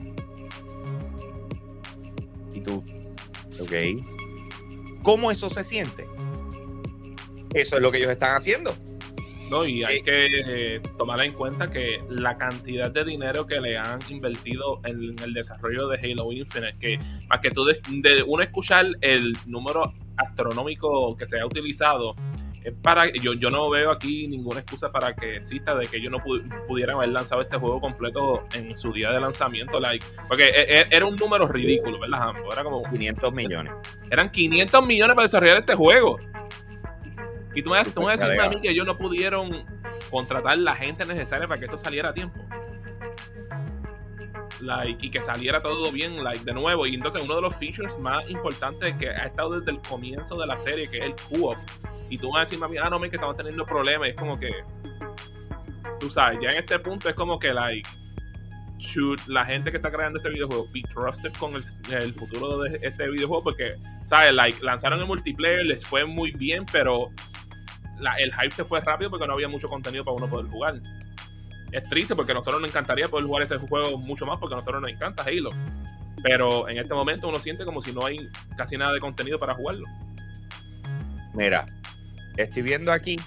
[3.62, 5.02] Ok.
[5.02, 6.06] ¿Cómo eso se siente?
[7.54, 8.74] Eso es lo que ellos están haciendo.
[9.50, 10.26] No, y hay Eh, que
[10.76, 15.34] eh, tomar en cuenta que la cantidad de dinero que le han invertido en el
[15.34, 16.98] desarrollo de Halo Infinite, que
[17.28, 22.14] más que tú de, de uno escuchar el número astronómico que se ha utilizado
[22.82, 26.18] para yo, yo no veo aquí ninguna excusa para que exista de que ellos no
[26.18, 30.80] pu- pudieran haber lanzado este juego completo en su día de lanzamiento like porque e-
[30.80, 32.52] e- era un número ridículo verdad Hambo?
[32.52, 33.72] era como 500 millones.
[34.10, 36.18] eran 500 millones para desarrollar este juego
[37.54, 39.64] y tú me, vas- tú me vas a mí que ellos no pudieron
[40.10, 42.40] contratar la gente necesaria para que esto saliera a tiempo
[44.62, 46.86] like, y que saliera todo bien like, de nuevo.
[46.86, 50.46] Y entonces uno de los features más importantes que ha estado desde el comienzo de
[50.46, 51.58] la serie que es el co-op.
[52.08, 54.38] Y tú vas a decir mami ah no me que estamos teniendo problemas es como
[54.38, 54.50] que
[55.98, 57.88] tú sabes ya en este punto es como que like
[58.78, 63.08] should la gente que está creando este videojuego be trusted con el, futuro de este
[63.08, 67.10] videojuego porque sabes like lanzaron el multiplayer les fue muy bien pero
[68.18, 70.80] el hype se fue rápido porque no había mucho contenido para uno poder jugar
[71.72, 74.58] es triste porque a nosotros nos encantaría poder jugar ese juego mucho más porque a
[74.58, 75.48] nosotros nos encanta Halo.
[76.22, 79.54] Pero en este momento uno siente como si no hay casi nada de contenido para
[79.54, 79.86] jugarlo.
[81.32, 81.64] Mira,
[82.36, 83.18] estoy viendo aquí.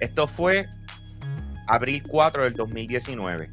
[0.00, 0.68] Esto fue
[1.66, 3.50] abril 4 del 2019,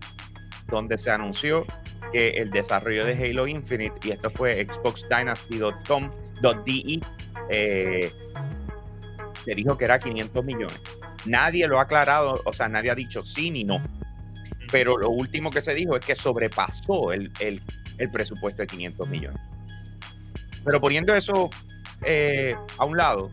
[0.67, 1.65] donde se anunció
[2.11, 7.01] que el desarrollo de Halo Infinite, y esto fue XboxDynasty.com.de,
[7.49, 8.11] eh,
[9.45, 10.81] le dijo que era 500 millones.
[11.25, 13.81] Nadie lo ha aclarado, o sea, nadie ha dicho sí ni no.
[14.71, 17.61] Pero lo último que se dijo es que sobrepasó el, el-
[17.99, 19.39] el presupuesto de 500 millones.
[20.65, 21.49] Pero poniendo eso
[22.03, 23.29] eh, a un lado,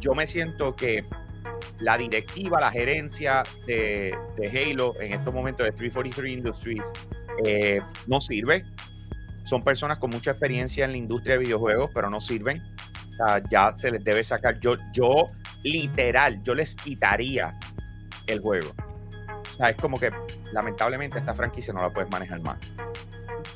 [0.00, 1.04] yo me siento que
[1.80, 6.92] la directiva, la gerencia de, de Halo en estos momentos de 343 Industries
[7.44, 8.64] eh, no sirve.
[9.44, 12.62] Son personas con mucha experiencia en la industria de videojuegos, pero no sirven.
[13.10, 14.58] O sea, ya se les debe sacar.
[14.60, 15.26] Yo, yo,
[15.66, 17.54] literal, yo les quitaría
[18.26, 18.72] el juego.
[19.52, 20.10] O sea, es como que
[20.52, 22.58] lamentablemente esta franquicia no la puedes manejar más.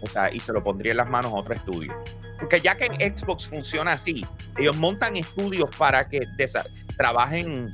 [0.03, 1.95] O sea, y se lo pondría en las manos a otro estudio.
[2.39, 4.25] Porque ya que en Xbox funciona así,
[4.57, 6.21] ellos montan estudios para que
[6.97, 7.71] trabajen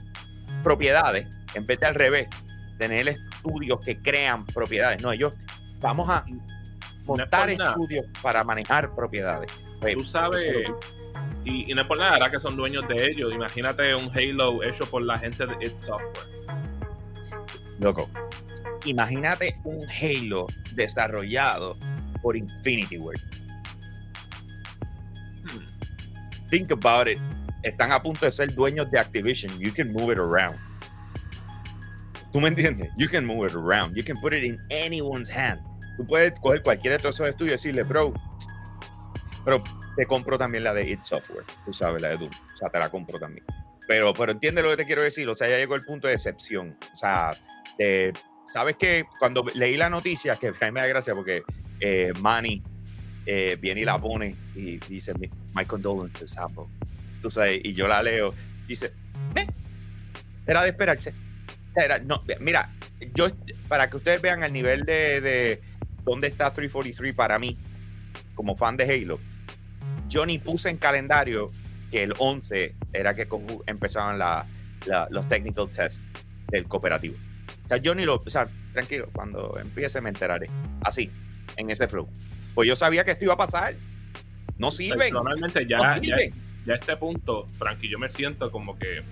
[0.65, 2.29] propiedades, en vez de al revés,
[2.79, 5.03] tener estudios que crean propiedades.
[5.03, 5.37] No, ellos
[5.81, 6.25] vamos a
[7.05, 9.53] montar estudios para manejar propiedades.
[9.81, 10.79] Pues, Tú sabes, eso es lo
[11.45, 13.33] y, y no es por nada, ahora que son dueños de ellos.
[13.33, 16.29] Imagínate un Halo hecho por la gente de id Software.
[17.79, 18.09] Loco,
[18.85, 21.77] imagínate un Halo desarrollado
[22.23, 23.19] por Infinity Ward.
[25.45, 26.49] Hmm.
[26.51, 27.19] Think about it.
[27.63, 29.59] Están a punto de ser dueños de Activision.
[29.59, 30.59] You can move it around.
[32.33, 32.91] ¿Tú me entiendes?
[32.97, 33.97] You can move it around.
[33.97, 35.61] You can put it in anyone's hand.
[35.97, 38.13] Tú puedes coger cualquiera de todos esos estudios y decirle, bro,
[39.45, 39.63] pero
[39.97, 41.45] te compro también la de It Software.
[41.65, 42.31] Tú sabes, la de Doom.
[42.31, 43.45] O sea, te la compro también.
[43.89, 45.29] Pero, pero entiende lo que te quiero decir.
[45.29, 46.77] O sea, ya llegó el punto de excepción.
[46.95, 47.31] O sea,
[48.53, 49.05] ¿sabes qué?
[49.19, 51.43] Cuando leí la noticia, que a me da gracia porque
[51.81, 52.63] eh, Manny
[53.27, 56.65] eh, viene y la pone y dice, "Mi- my condolences, Apple.
[57.21, 58.35] Tú sabes, y yo la leo,
[58.67, 58.93] dice,
[59.35, 59.47] "Eh,
[60.47, 61.13] era de esperarse.
[61.75, 62.73] Era- no, mira,
[63.15, 63.27] yo,
[63.69, 65.61] para que ustedes vean el nivel de, de
[66.05, 67.57] dónde está 343 para mí,
[68.35, 69.19] como fan de Halo,
[70.09, 71.47] yo ni puse en calendario
[71.91, 73.29] que el 11 era que
[73.67, 74.47] empezaban la-
[74.87, 76.03] la- los technical tests
[76.49, 77.15] del cooperativo.
[77.65, 80.47] O sea, yo ni lo, o sea, tranquilo, cuando empiece me enteraré.
[80.83, 81.11] Así,
[81.57, 82.09] en ese flow.
[82.55, 83.75] Pues yo sabía que esto iba a pasar.
[84.59, 84.99] No sirven.
[85.13, 86.35] Personalmente, ya, no ya, sirven.
[86.65, 89.03] ya a este punto, Frankie, yo me siento como que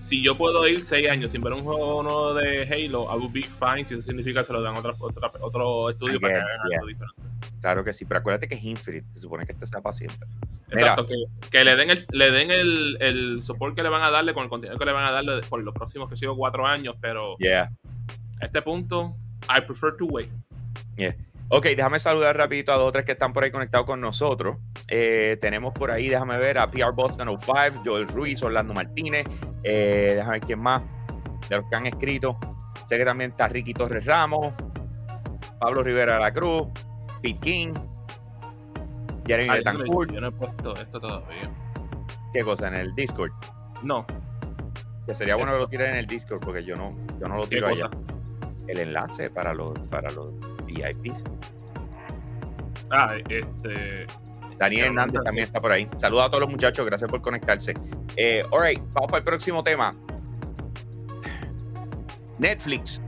[0.00, 3.32] si yo puedo ir seis años sin ver un juego nuevo de Halo, I would
[3.32, 3.84] be fine.
[3.84, 6.68] Si eso significa que se lo dan a otra, otra- otro estudio para que hagan
[6.70, 6.78] yeah.
[6.78, 7.22] algo diferente.
[7.60, 9.06] Claro que sí, pero acuérdate que es Infinite.
[9.12, 10.26] Se supone que este sea para siempre.
[10.68, 10.80] Mira.
[10.92, 11.14] Exacto, que,
[11.50, 14.44] que le den, el, le den el, el support que le van a darle con
[14.44, 17.36] el contenido que le van a darle por los próximos que sigo cuatro años, pero
[17.38, 17.70] Yeah.
[18.40, 19.14] a este punto,
[19.54, 20.30] I prefer to wait.
[21.52, 24.58] Ok, déjame saludar rapidito a dos o tres que están por ahí conectados con nosotros.
[24.86, 29.24] Eh, tenemos por ahí, déjame ver, a PR Boston 05, Joel Ruiz, Orlando Martínez.
[29.64, 30.82] Eh, déjame ver quién más
[31.48, 32.38] de los que han escrito.
[32.86, 34.54] Sé que también está Ricky Torres Ramos,
[35.58, 36.68] Pablo Rivera de la Cruz,
[37.20, 37.74] Pete King,
[39.26, 40.12] Jeremy no, Betancourt.
[40.12, 41.50] yo no he puesto esto todavía.
[42.32, 42.68] ¿Qué cosa?
[42.68, 43.32] En el Discord.
[43.82, 44.06] No,
[45.04, 47.42] Que sería bueno que lo tiren en el Discord porque yo no, yo no lo
[47.42, 47.90] ¿qué tiro allá.
[48.68, 50.32] El enlace para los, para los
[50.70, 51.24] VIPs.
[52.90, 54.06] Ah, este.
[54.60, 55.88] Daniel Hernández también está por ahí.
[55.96, 57.72] Saludos a todos los muchachos, gracias por conectarse.
[58.16, 59.90] Eh, all right, vamos para el próximo tema.
[62.38, 63.00] Netflix.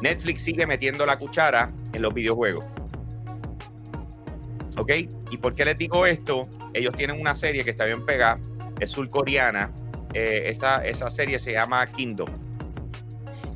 [0.00, 2.64] Netflix sigue metiendo la cuchara en los videojuegos.
[4.76, 4.92] ¿Ok?
[5.30, 6.42] ¿Y por qué les digo esto?
[6.72, 8.38] Ellos tienen una serie que está bien pegada,
[8.78, 9.72] es surcoreana.
[10.14, 12.28] Eh, esa, esa serie se llama Kingdom.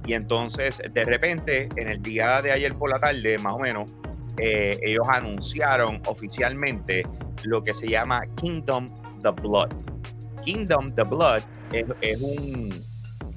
[0.06, 3.94] Y entonces, de repente, en el día de ayer por la tarde, más o menos,
[4.38, 7.02] eh, ellos anunciaron oficialmente
[7.44, 8.88] lo que se llama Kingdom
[9.20, 9.70] the Blood.
[10.44, 12.84] Kingdom The Blood es, un,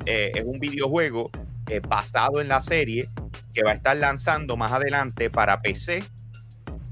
[0.06, 1.30] eh, es un videojuego
[1.69, 3.08] eh, basado en la serie
[3.54, 6.04] que va a estar lanzando más adelante para PC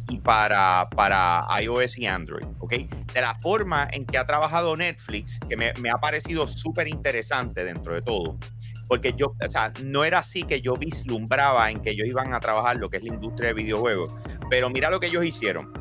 [0.10, 2.74] y para, para iOS y Android, ¿ok?
[3.14, 7.64] De la forma en que ha trabajado Netflix, que me, me ha parecido súper interesante
[7.64, 8.38] dentro de todo,
[8.88, 12.40] porque yo, o sea, no era así que yo vislumbraba en que ellos iban a
[12.40, 14.16] trabajar lo que es la industria de videojuegos,
[14.50, 15.72] pero mira lo que ellos hicieron.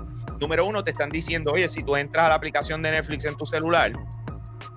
[0.41, 3.37] Número uno, te están diciendo, oye, si tú entras a la aplicación de Netflix en
[3.37, 3.93] tu celular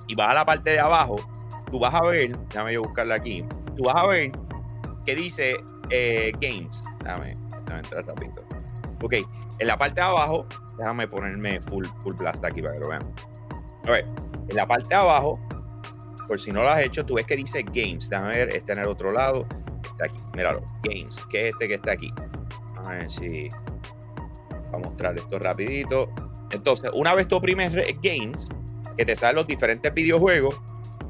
[0.07, 1.15] y vas a la parte de abajo,
[1.71, 3.43] tú vas a ver, déjame yo buscarla aquí,
[3.75, 4.31] tú vas a ver
[5.05, 5.57] que dice
[5.89, 6.83] eh, Games.
[6.99, 7.33] Déjame,
[7.65, 8.43] déjame entrar rapidito.
[9.01, 9.13] Ok,
[9.59, 13.13] en la parte de abajo, déjame ponerme full, full blast aquí para que lo vean.
[13.85, 14.05] A ver,
[14.47, 15.39] en la parte de abajo,
[16.27, 18.09] por si no lo has hecho, tú ves que dice Games.
[18.09, 19.41] Déjame ver, está en el otro lado.
[19.83, 22.11] Está aquí, míralo, Games, que es este que está aquí.
[22.85, 23.49] A ver si.
[24.71, 26.09] Voy a mostrar esto rapidito.
[26.51, 28.47] Entonces, una vez tú oprimes Games,
[28.97, 30.55] que te salen los diferentes videojuegos,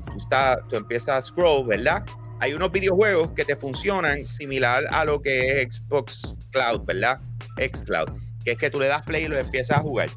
[0.05, 2.03] tú, estás- tú empiezas a scroll, ¿verdad?
[2.39, 7.19] Hay unos videojuegos que te funcionan similar a lo que es Xbox Cloud, ¿verdad?
[7.57, 8.09] Xcloud,
[8.43, 10.09] que es que tú le das play y lo empiezas a jugar.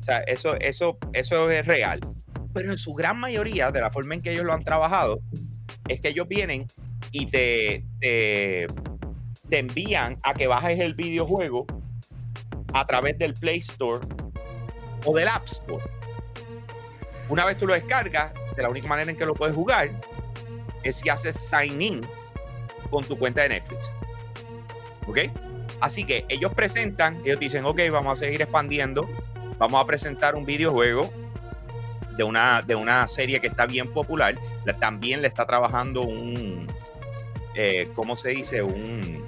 [0.00, 2.00] O sea, eso, eso, eso es real.
[2.52, 5.20] Pero en su gran mayoría, de la forma en que ellos lo han trabajado,
[5.88, 6.66] es que ellos vienen
[7.12, 8.66] y te, te,
[9.50, 11.66] envían a que bajes el videojuego
[12.72, 14.06] a través del Play Store
[15.04, 15.84] o del App Store.
[17.28, 19.90] Una vez tú lo descargas, de la única manera en que lo puedes jugar
[20.82, 22.00] es si haces sign in
[22.90, 23.92] con tu cuenta de Netflix.
[25.06, 25.18] ¿Ok?
[25.80, 29.08] Así que ellos presentan, ellos dicen, ok, vamos a seguir expandiendo,
[29.58, 31.10] vamos a presentar un videojuego
[32.20, 34.34] de una, de una serie que está bien popular.
[34.66, 36.66] La- también le está trabajando un,
[37.54, 38.60] eh, ¿cómo se dice?
[38.60, 39.24] Un,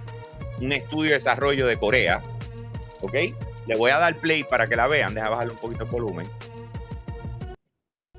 [0.60, 2.20] un estudio de desarrollo de Corea.
[3.00, 3.14] ¿Ok?
[3.66, 5.14] Le voy a dar play para que la vean.
[5.14, 6.26] Deja bajarle un poquito el volumen.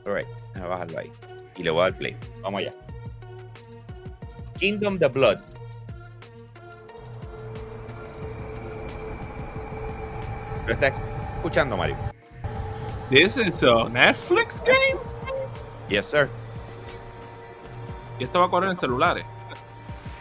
[0.08, 1.12] Alright, deja bajarlo ahí.
[1.56, 2.18] Y le voy a dar play.
[2.42, 2.72] Vamos allá.
[4.58, 5.38] Kingdom the Blood.
[10.66, 10.88] ¿Lo está
[11.36, 11.96] escuchando, Mario?
[13.10, 14.98] This is a Netflix game.
[15.90, 16.30] Yes, sir.
[18.20, 19.26] Y esto va a correr en celulares.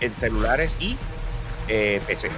[0.00, 0.98] En celulares y
[1.68, 2.28] eh, PC.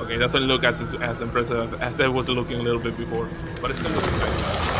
[0.00, 3.28] Okay, doesn't look as as impressive as it was looking a little bit before,
[3.60, 4.71] but it's still looking good.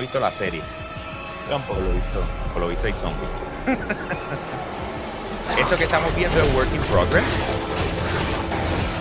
[0.00, 0.62] He visto la serie.
[1.48, 2.22] Tampoco lo he visto.
[2.54, 3.28] Por lo visto hay zombies.
[5.58, 7.24] Esto que estamos viendo es Work in Progress.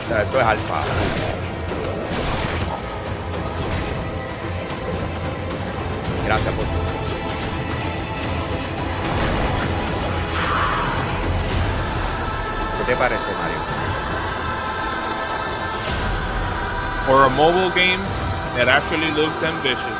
[0.03, 0.81] O sea, esto es alfa.
[6.25, 6.65] Gracias por
[12.77, 13.57] ¿Qué te parece, Mario?
[17.07, 18.01] For a mobile game,
[18.61, 19.98] it actually looks ambitious.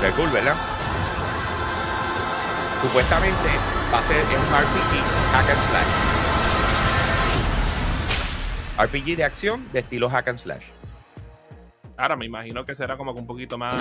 [0.00, 0.54] Qué cool, ¿verdad?
[2.82, 3.48] Supuestamente
[3.92, 4.94] va a ser un RPG
[5.32, 5.88] hack and slash.
[8.86, 10.66] RPG de acción de estilo hack and slash.
[11.96, 13.74] Ahora me imagino que será como que un poquito más.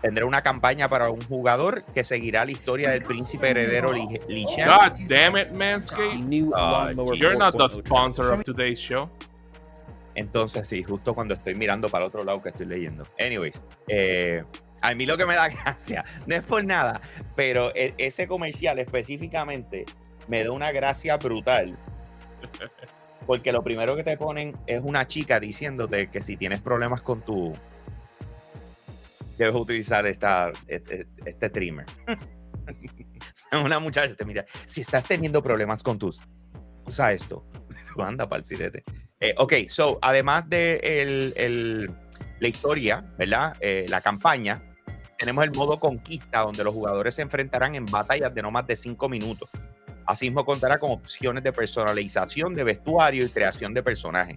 [0.00, 4.44] Tendrá una campaña para un jugador que seguirá la historia del príncipe heredero Li Li.
[4.44, 6.52] God damn it, Manscaped!
[6.54, 9.10] Ah, lawnmower You're not the 4.0 sponsor of today's show.
[10.14, 13.02] Entonces, sí, justo cuando estoy mirando para el otro lado que estoy leyendo.
[13.18, 14.44] Anyways, eh,
[14.82, 17.00] a mí lo que me da gracia, no es por nada,
[17.34, 19.86] pero e- ese comercial específicamente
[20.28, 21.78] me da una gracia brutal.
[23.26, 27.20] Porque lo primero que te ponen es una chica diciéndote que si tienes problemas con
[27.20, 27.52] tu.
[29.38, 31.86] Debes utilizar esta, este, este trimmer.
[33.64, 34.44] una muchacha te mira.
[34.64, 36.20] Si estás teniendo problemas con tus.
[36.84, 37.46] Usa esto.
[37.96, 38.42] Anda para.
[39.20, 41.90] Eh, ok, so, además de el- el-
[42.40, 43.54] la historia, ¿verdad?
[43.60, 44.62] Eh, la campaña,
[45.22, 48.74] tenemos el modo conquista, donde los jugadores se enfrentarán en batallas de no más de
[48.74, 49.48] 5 minutos.
[50.04, 54.36] Asimismo, contará con opciones de personalización de vestuario y creación de personajes.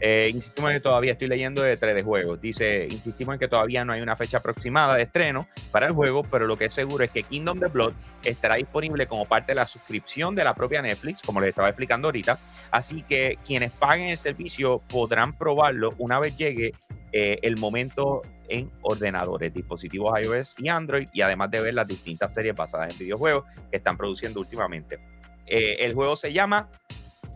[0.00, 2.40] Eh, insistimos en que todavía estoy leyendo de 3 de juegos.
[2.40, 6.22] Dice, insistimos en que todavía no hay una fecha aproximada de estreno para el juego,
[6.22, 7.92] pero lo que es seguro es que Kingdom the Blood
[8.22, 12.08] estará disponible como parte de la suscripción de la propia Netflix, como les estaba explicando
[12.08, 12.38] ahorita.
[12.70, 16.72] Así que quienes paguen el servicio podrán probarlo una vez llegue
[17.12, 22.34] eh, el momento en ordenadores, dispositivos iOS y Android, y además de ver las distintas
[22.34, 24.98] series basadas en videojuegos que están produciendo últimamente.
[25.46, 26.68] Eh, el juego se llama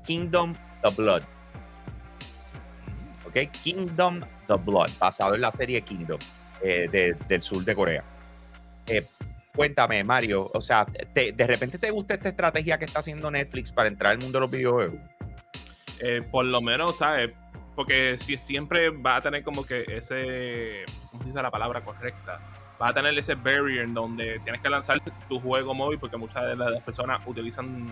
[0.06, 1.22] Kingdom the Blood.
[3.62, 6.18] Kingdom the Blood, basado en la serie Kingdom
[6.62, 8.04] eh, de- del sur de Corea.
[8.86, 9.06] Eh,
[9.54, 13.88] cuéntame, Mario, o sea, ¿de repente te gusta esta estrategia que está haciendo Netflix para
[13.88, 15.00] entrar al mundo de los videojuegos?
[15.98, 17.30] Eh, por lo menos, ¿sabes?
[17.74, 22.38] Porque si siempre va a tener como que ese, ¿cómo se dice la palabra correcta?
[22.80, 26.42] Va a tener ese barrier en donde tienes que lanzar tu juego móvil porque muchas
[26.42, 27.86] de las personas utilizan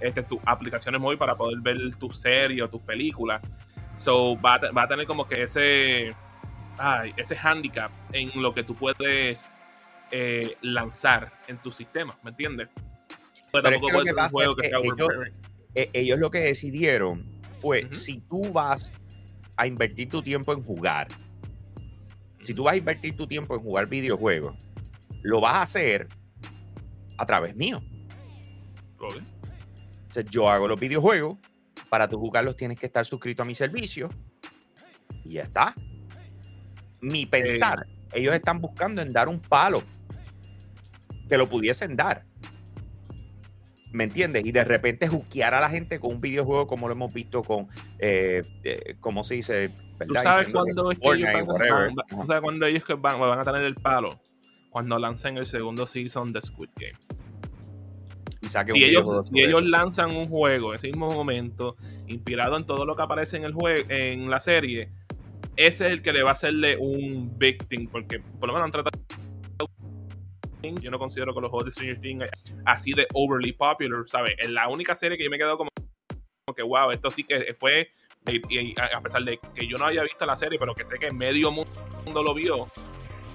[0.00, 3.42] este, tus aplicaciones móviles para poder ver tu serie o tus películas.
[3.98, 6.08] So, va a, va a tener como que ese,
[6.78, 9.56] ay, ese handicap en lo que tú puedes
[10.10, 12.68] eh, lanzar en tu sistema, ¿me entiendes?
[13.52, 15.32] Pero, Pero es que puede ser un juego es que que sea ellos-.
[15.74, 17.24] Eh, ellos lo que decidieron
[17.60, 18.92] fue, si tú vas
[19.56, 21.08] a invertir tu tiempo en jugar,
[22.40, 24.56] si tú vas a invertir tu tiempo en jugar videojuegos,
[25.22, 26.06] lo vas a hacer
[27.18, 27.80] a través mío.
[28.98, 29.16] Ok.
[29.16, 31.36] O sea, yo hago los videojuegos,
[31.88, 34.08] para tú jugarlos tienes que estar suscrito a mi servicio
[35.24, 35.74] y ya está.
[37.00, 39.82] Mi pensar, ellos están buscando en dar un palo.
[41.28, 42.24] Te lo pudiesen dar.
[43.90, 44.44] ¿Me entiendes?
[44.44, 47.68] Y de repente juquear a la gente con un videojuego como lo hemos visto con,
[47.98, 49.70] eh, eh, ¿cómo se dice?
[49.70, 50.22] ¿Tú ¿Verdad?
[50.22, 53.62] sabes cuándo es que ellos van, tú sabes cuándo ellos que van, van a tener
[53.62, 54.08] el palo?
[54.70, 57.27] Cuando lancen el segundo season de Squid Game.
[58.40, 61.76] Y saque Si un ellos, si ellos lanzan un juego en ese mismo momento,
[62.06, 64.90] inspirado en todo lo que aparece en el juego, en la serie,
[65.56, 68.70] ese es el que le va a hacerle un victim, porque por lo menos han
[68.70, 69.00] tratado
[70.62, 72.24] yo no considero que los juegos de Stranger Things
[72.64, 74.34] así de overly popular, ¿sabes?
[74.38, 75.70] Es la única serie que yo me quedo como,
[76.44, 77.90] como que, wow, esto sí que fue,
[78.26, 80.98] y, y a pesar de que yo no haya visto la serie, pero que sé
[80.98, 82.66] que medio mundo lo vio,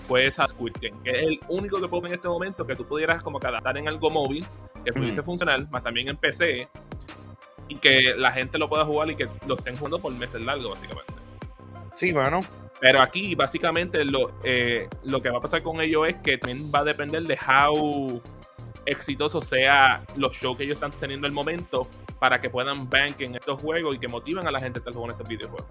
[0.04, 2.86] fue esa Squid Game, que es el único que puedo en este momento que tú
[2.86, 4.45] pudieras como que adaptar en algo móvil,
[4.84, 5.26] que pudiese Mm.
[5.26, 6.68] funcionar, más también en PC,
[7.70, 10.70] y que la gente lo pueda jugar y que lo estén jugando por meses largos,
[10.72, 11.14] básicamente.
[11.93, 12.41] Sí, bueno.
[12.80, 16.70] Pero aquí, básicamente, lo, eh, lo que va a pasar con ello es que también
[16.74, 18.22] va a depender de how
[18.86, 21.84] exitoso sea los shows que ellos están teniendo el momento
[22.20, 24.93] para que puedan bank en estos juegos y que motiven a la gente a estar
[24.93, 25.68] jugando estos videojuegos.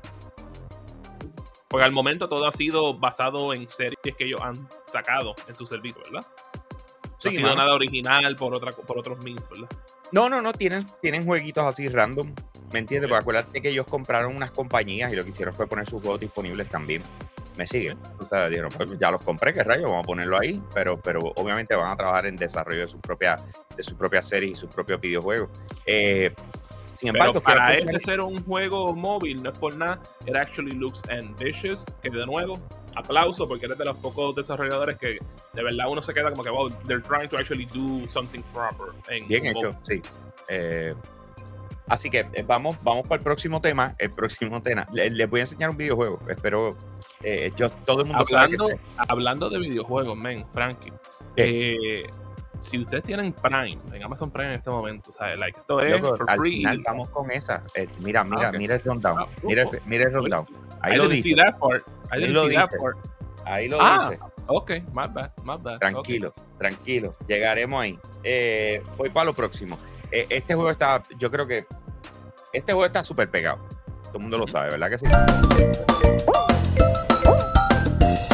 [1.72, 4.54] Porque al momento todo ha sido basado en series que ellos han
[4.86, 6.28] sacado en su servicio, ¿verdad?
[6.28, 7.62] No Sí, ha sido mano.
[7.62, 9.68] nada original por, otra, por otros means, ¿verdad?
[10.12, 12.34] No, no, no, tienen, tienen jueguitos así random.
[12.72, 13.08] ¿Me entiendes?
[13.08, 16.20] Porque acuérdate que ellos compraron unas compañías y lo que hicieron fue poner sus juegos
[16.20, 17.02] disponibles también.
[17.56, 17.98] ¿Me siguen?
[18.18, 20.60] O sea, dijeron, pues ya los compré, qué rayos, vamos a ponerlo ahí.
[20.74, 23.44] Pero, pero obviamente van a trabajar en desarrollo de sus propias
[23.76, 25.50] de sus propias series y sus propios videojuegos.
[25.86, 26.34] Eh,
[27.02, 30.72] sin embargo, Pero para ese ser un juego móvil, no es por nada, it actually
[30.72, 32.54] looks ambitious, que de nuevo,
[32.94, 35.18] aplauso porque eres de los pocos desarrolladores que
[35.52, 38.88] de verdad uno se queda como que, wow, they're trying to actually do something proper.
[39.08, 40.00] En Bien en hecho, sí.
[40.48, 40.94] Eh,
[41.88, 43.94] así que eh, vamos, vamos para el próximo tema.
[43.98, 44.86] El próximo tema.
[44.92, 46.20] Le- Les voy a enseñar un videojuego.
[46.28, 46.68] Espero.
[47.22, 50.92] eh, yo, todo el mundo sabe que Hablando, hablando de videojuegos, men, Frankie.
[52.62, 55.38] Si ustedes tienen Prime, en Amazon Prime en este momento, ¿sabes?
[55.40, 56.56] Like, esto es Loco, for al free.
[56.58, 57.62] final vamos con esa.
[57.74, 58.56] Eh, mira, mira, Ah, ok.
[58.58, 59.18] mira el rundown.
[59.18, 60.46] Ah, mira, el- uh, mira el rundown.
[60.80, 61.22] Ahí I lo dice.
[61.24, 61.82] see that part.
[61.86, 62.60] I Ahí lo dice.
[63.44, 64.22] Ahí lo Ah, dice.
[64.46, 65.78] Ok, my bad, my bad.
[65.78, 67.10] Tranquilo, tranquilo.
[67.26, 67.98] Llegaremos ahí.
[68.22, 69.76] Eh, voy para lo próximo.
[70.10, 71.66] Eh, este juego está, yo creo que
[72.52, 73.58] este juego está súper pegado.
[74.04, 75.06] Todo el mundo lo sabe, ¿verdad que sí?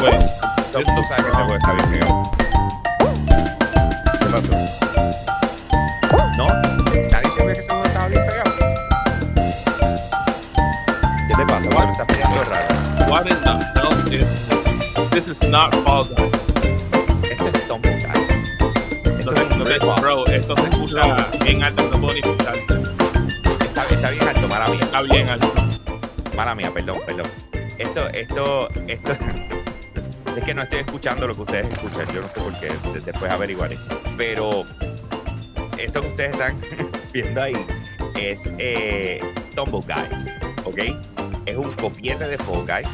[0.01, 0.27] Bueno,
[0.73, 2.23] Todo el mundo sabe que ese juego está bien pegado.
[6.37, 6.47] ¿No?
[7.11, 8.51] ¿Nadie sabía que ese juego estaba bien pegado?
[11.29, 11.69] ¿Qué te pasa?
[11.71, 12.75] ¿Por qué me estás pegando raro?
[13.11, 15.29] What in the hell is this?
[15.29, 16.47] is not Fall Guys.
[17.31, 18.29] Esto es Stumble Guys.
[19.19, 22.75] Esto es no te- bro, esto se escucha bien alto, no puedo ni escucharte.
[23.65, 24.81] Está, está bien alto, mala mía.
[24.85, 25.53] Está bien alto.
[26.37, 27.27] Mala mía, perdón, perdón.
[27.79, 29.13] Esto, esto, esto.
[30.39, 32.07] Es que no estoy escuchando lo que ustedes escuchan.
[32.15, 32.69] Yo no sé por qué.
[32.93, 33.77] de- Después averiguaré.
[34.17, 34.65] Pero
[35.77, 36.57] esto que ustedes están
[37.13, 37.55] viendo ahí
[38.15, 40.65] es eh, Stumble Guys.
[40.65, 40.79] ¿Ok?
[41.47, 42.89] Es un copiete de Fall Guys.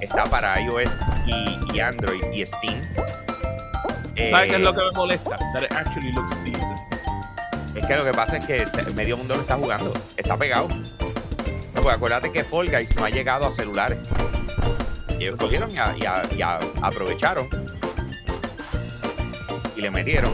[0.00, 2.80] Está para iOS y, y Android y Steam.
[2.94, 5.38] ¿Sabes qué Eh, es lo que me molesta?
[5.54, 6.78] That it actually looks decent.
[7.76, 9.92] Es que lo que pasa es que medio mundo lo está jugando.
[10.16, 10.68] Está pegado.
[10.68, 13.98] No, pues acuérdate que Fall Guys no ha llegado a celulares.
[15.22, 17.48] Ellos cogieron y, a- y a- y a- aprovecharon.
[19.76, 20.32] Y le metieron.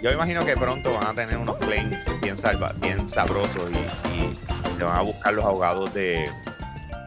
[0.00, 4.78] Yo imagino que pronto van a tener unos claims bien, salva, bien sabrosos y, y
[4.78, 6.28] le van a buscar los abogados de.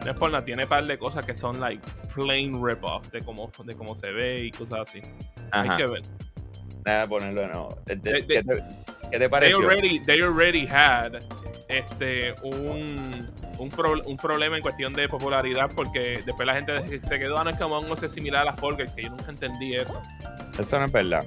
[0.04, 1.82] No es por nada, tiene par de cosas que son like
[2.14, 5.00] plain rip-off de cómo, de cómo se ve y cosas así.
[5.52, 6.02] Hay Ajá, que ver.
[6.84, 7.78] Déjame ponerlo de nuevo.
[7.86, 8.42] Que te- ¿Qué
[9.12, 9.58] te They pareció?
[9.58, 11.12] already, they already had
[11.68, 17.18] este, un, un, pro- un problema en cuestión de popularidad porque después la gente se
[17.18, 19.10] quedó, ah, no es que Among Us es similar a las Fall Guys, que yo
[19.10, 20.00] nunca entendí eso.
[20.58, 21.24] Eso no es verdad.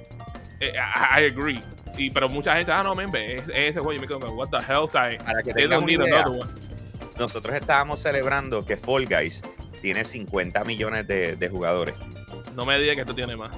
[0.60, 1.60] Eh, I, I agree.
[1.96, 3.92] Y, pero mucha gente, ah, no, men, es, es ese juego.
[3.92, 5.16] Yo me quedo con, what the hell, ¿sabes?
[5.22, 6.50] Para que tengas don't una need idea, another one.
[7.18, 9.42] nosotros estábamos celebrando que Fall Guys
[9.80, 11.98] tiene 50 millones de, de jugadores.
[12.54, 13.50] No me digas que esto tiene más.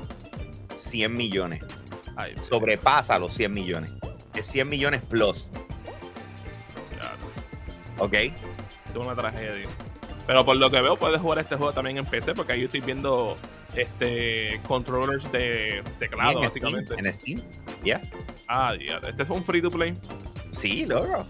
[0.74, 1.64] 100 millones.
[2.16, 3.92] Ay, Sobrepasa los 100 millones.
[4.34, 5.50] Es 100 millones plus.
[7.98, 8.14] ¿Ok?
[8.14, 8.32] Es
[8.94, 9.68] una tragedia.
[10.26, 12.66] Pero por lo que veo, puedes jugar este juego también en PC, porque ahí yo
[12.66, 13.34] estoy viendo
[13.76, 16.94] este controllers de teclado, Steam, básicamente.
[16.96, 17.42] En Steam.
[17.84, 18.00] Ya.
[18.48, 18.98] Ah, ya.
[19.06, 19.94] Este es un free to play.
[20.50, 21.26] Sí, loco.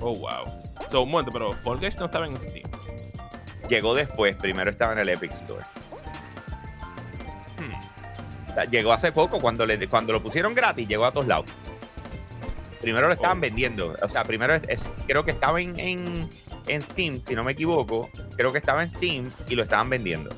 [0.00, 0.62] Oh, wow.
[0.90, 2.68] So, un momento, pero Fall Guys no estaba en Steam.
[3.68, 4.34] Llegó después.
[4.34, 5.62] Primero estaba en el Epic Store.
[7.58, 8.70] Hmm.
[8.70, 11.46] Llegó hace poco, cuando, le, cuando lo pusieron gratis, llegó a todos lados.
[12.82, 13.96] Primero lo estaban vendiendo.
[14.02, 16.28] O sea, primero es- es- creo que estaba en, en,
[16.66, 18.10] en Steam, si no me equivoco.
[18.36, 20.30] Creo que estaba en Steam y lo estaban vendiendo.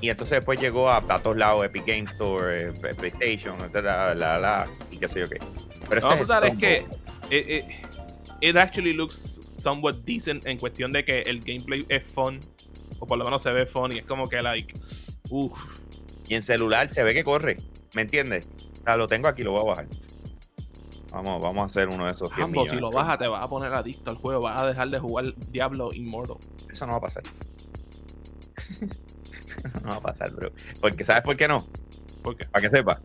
[0.00, 4.38] Y entonces después llegó a, a todos lados, Epic Game Store, eh, PlayStation, etcétera, la,
[4.38, 5.38] la, y qué sé yo qué.
[5.88, 6.86] Pero que este es Stomp que
[7.30, 7.64] it, it-
[8.40, 12.38] it actually looks somewhat decent en cuestión de que el gameplay es fun,
[12.98, 14.72] o por lo menos se ve fun, y es como que, like,
[15.30, 15.60] uff.
[16.28, 17.56] Y en celular se ve que corre,
[17.94, 18.48] ¿me entiendes?
[18.80, 19.86] O sea, lo tengo aquí, lo voy a bajar.
[21.12, 23.48] Vamos, vamos a hacer uno de esos 100 Ambos, si lo bajas, te vas a
[23.48, 26.36] poner adicto al juego, vas a dejar de jugar Diablo Immortal.
[26.70, 27.22] Eso no va a pasar.
[29.64, 30.50] Eso no va a pasar, bro.
[30.80, 31.66] Porque, ¿sabes por qué no?
[32.22, 32.44] ¿Por qué?
[32.46, 33.00] Para que sepa.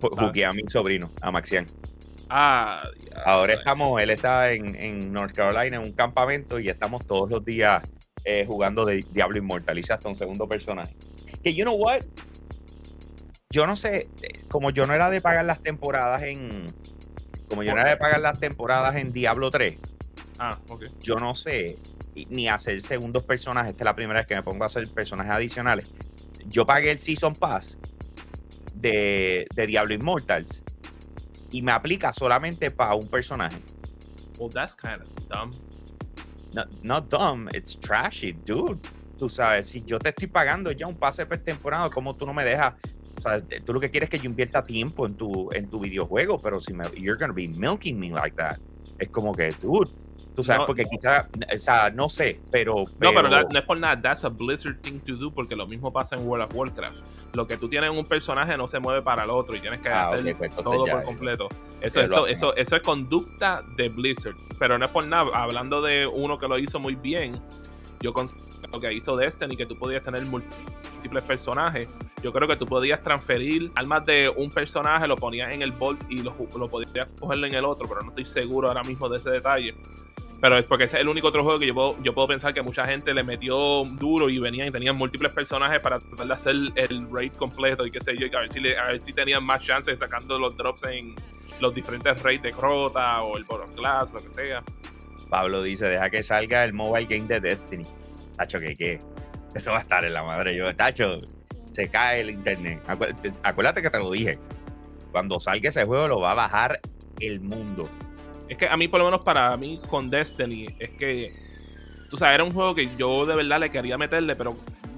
[0.00, 1.66] Jugué a mi sobrino, a Maxian.
[2.28, 2.82] Ah,
[3.24, 7.44] Ahora estamos, él está en, en North Carolina en un campamento y estamos todos los
[7.44, 7.82] días
[8.24, 9.78] eh, jugando de Diablo Inmortal.
[9.78, 10.94] Hice hasta un segundo personaje.
[11.42, 12.00] Que, you know what?
[13.50, 16.66] Yo no sé, eh, como yo no era de pagar las temporadas en.
[17.52, 19.76] Como yo no de pagar las temporadas en Diablo 3,
[20.38, 20.86] Ah, ok.
[21.02, 21.76] yo no sé
[22.30, 23.72] ni hacer segundos personajes.
[23.72, 25.92] Esta es la primera vez que me pongo a hacer personajes adicionales.
[26.46, 27.78] Yo pagué el Season Pass
[28.74, 30.62] de, de Diablo Immortals
[31.50, 33.58] y me aplica solamente para un personaje.
[34.38, 35.52] Well, that's kind of dumb.
[36.54, 38.78] No, not dumb, it's trashy, dude.
[39.18, 42.32] Tú sabes, si yo te estoy pagando ya un pase por temporada, ¿cómo tú no
[42.32, 42.74] me dejas?
[43.22, 46.40] Sea, tú lo que quieres es que yo invierta tiempo en tu, en tu videojuego,
[46.40, 48.58] pero si me, you're gonna be milking me like that,
[48.98, 49.90] es como que, dude,
[50.34, 50.66] tú sabes, No.
[50.66, 52.74] porque quizás, o sea, no sé, pero.
[52.76, 55.54] No, pero pero- that- no es por nada, that's a Blizzard thing to do, porque
[55.54, 57.00] lo mismo pasa en World of Warcraft.
[57.34, 59.80] Lo que tú tienes en un personaje no se mueve para el otro y tienes
[59.80, 61.48] que Ah, hacer ok, pues todo ya, por completo.
[61.80, 64.34] Eso, eso, eso, eso es conducta de Blizzard.
[64.58, 65.30] Pero no es por nada.
[65.34, 67.40] Hablando de uno que lo hizo muy bien,
[68.00, 68.42] yo considero
[68.72, 70.24] lo que hizo Destiny, que tú podías tener
[71.02, 71.88] múltiples personajes.
[72.22, 76.00] Yo creo que tú podías transferir armas de un personaje, lo ponías en el Vault
[76.08, 79.16] y lo, lo podías cogerlo en el otro, pero no estoy seguro ahora mismo de
[79.16, 79.74] ese detalle.
[80.40, 82.54] Pero es porque ese es el único otro juego que yo puedo, yo puedo pensar
[82.54, 86.32] que mucha gente le metió duro y venían y tenían múltiples personajes para tratar de
[86.32, 88.98] hacer el raid completo y qué sé yo, y a ver si, le- a ver
[89.00, 91.14] si tenían más chances sacando los drops en
[91.60, 94.62] los diferentes raids de Crota o el Bottom Class, lo que sea.
[95.30, 97.84] Pablo dice, deja que salga el mobile game de Destiny.
[98.36, 98.98] Tacho, que qué.
[99.54, 100.56] Eso va a estar en la madre.
[100.56, 101.16] Yo, Tacho,
[101.72, 102.82] se cae el internet.
[102.86, 104.38] Acuérdate, acuérdate que te lo dije.
[105.10, 106.80] Cuando salga ese juego lo va a bajar
[107.20, 107.88] el mundo.
[108.48, 111.32] Es que a mí, por lo menos para mí, con Destiny, es que,
[112.10, 114.50] tú sabes, era un juego que yo de verdad le quería meterle, pero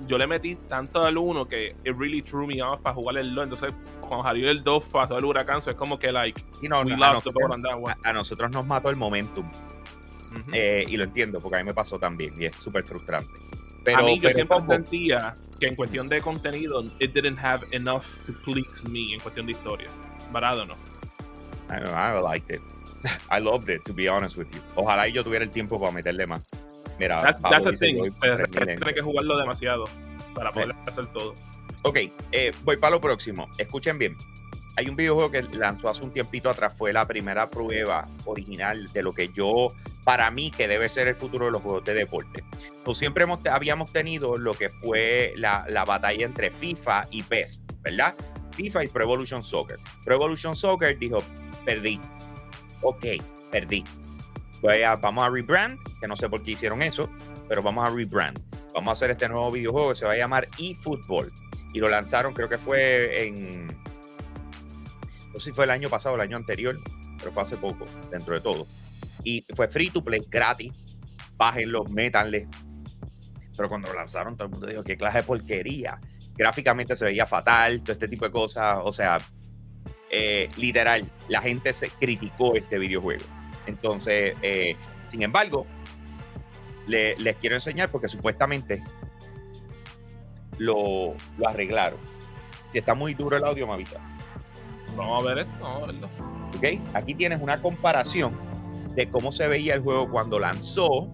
[0.07, 3.35] yo le metí tanto al 1 que it really threw me off para jugar el
[3.35, 3.45] 2.
[3.45, 6.83] Entonces, cuando salió el 2 pasó el huracán, so es como que, like, Y no,
[6.83, 7.95] we a, lost the nosotros, that one.
[8.05, 9.49] a- nosotros nos mató el momentum.
[10.53, 12.35] Eh, y lo entiendo, porque a mí me pasó también.
[12.39, 13.31] Y es súper frustrante.
[13.85, 17.39] Pero, a mí yo pero siempre como- sentía que en cuestión de contenido, it didn't
[17.39, 19.89] have enough to please me en cuestión de historia.
[20.33, 20.79] But I don't know.
[21.71, 22.61] I, I liked it.
[23.31, 24.61] I loved it, to be honest with you.
[24.77, 26.49] Ojalá y yo tuviera el tiempo para meterle más.
[26.99, 28.13] Mira, That's, Pablo that's the dice, thing.
[28.21, 29.85] Pero en- Tienes que jugarlo demasiado
[30.35, 31.35] para poder hacer todo.
[31.83, 31.99] Ok,
[32.33, 33.47] eh, voy para lo próximo.
[33.59, 34.17] Escuchen bien.
[34.77, 39.03] Hay un videojuego que lanzó hace un tiempito atrás, fue la primera prueba original de
[39.03, 39.69] lo que yo,
[40.05, 42.43] para mí, que debe ser el futuro de los juegos de deporte.
[42.85, 47.63] Pues siempre hemos, habíamos tenido lo que fue la, la batalla entre FIFA y PES,
[47.83, 48.15] ¿verdad?
[48.57, 49.79] FIFA y Pro Evolution Soccer.
[50.05, 51.23] Pro Evolution Soccer dijo,
[51.65, 52.01] perdí.
[52.83, 53.07] Ok,
[53.51, 53.85] perdí.
[54.87, 57.09] A- vamos a rebrand, que no sé por qué hicieron eso,
[57.49, 58.41] pero vamos a rebrand.
[58.75, 61.31] Vamos a hacer este nuevo videojuego que se va a llamar eFootball
[61.73, 63.69] y lo lanzaron, creo que fue en.
[65.35, 66.79] No sé si fue el año pasado o el año anterior,
[67.19, 68.67] pero fue hace poco, dentro de todo.
[69.25, 70.73] Y fue free to play, gratis.
[71.37, 72.49] Bájenlo, métanle.
[73.57, 76.01] Pero cuando lo lanzaron, todo el mundo dijo: ¿Qué clase de porquería?
[76.37, 78.79] Gráficamente se veía fatal, todo este tipo de cosas.
[78.83, 79.19] O sea,
[80.11, 83.25] eh, literal, la gente se criticó este videojuego.
[83.67, 84.77] Entonces, eh,
[85.09, 85.67] sin embargo,
[86.87, 88.83] le- les quiero enseñar porque supuestamente
[90.59, 91.99] lo, lo arreglaron.
[92.73, 94.01] Si está muy duro el audio, me avisa.
[94.97, 96.09] Vamos a ver esto, vamos a verlo.
[96.57, 96.95] ¿ok?
[96.95, 98.33] Aquí tienes una comparación
[98.95, 101.09] de cómo se veía el juego cuando lanzó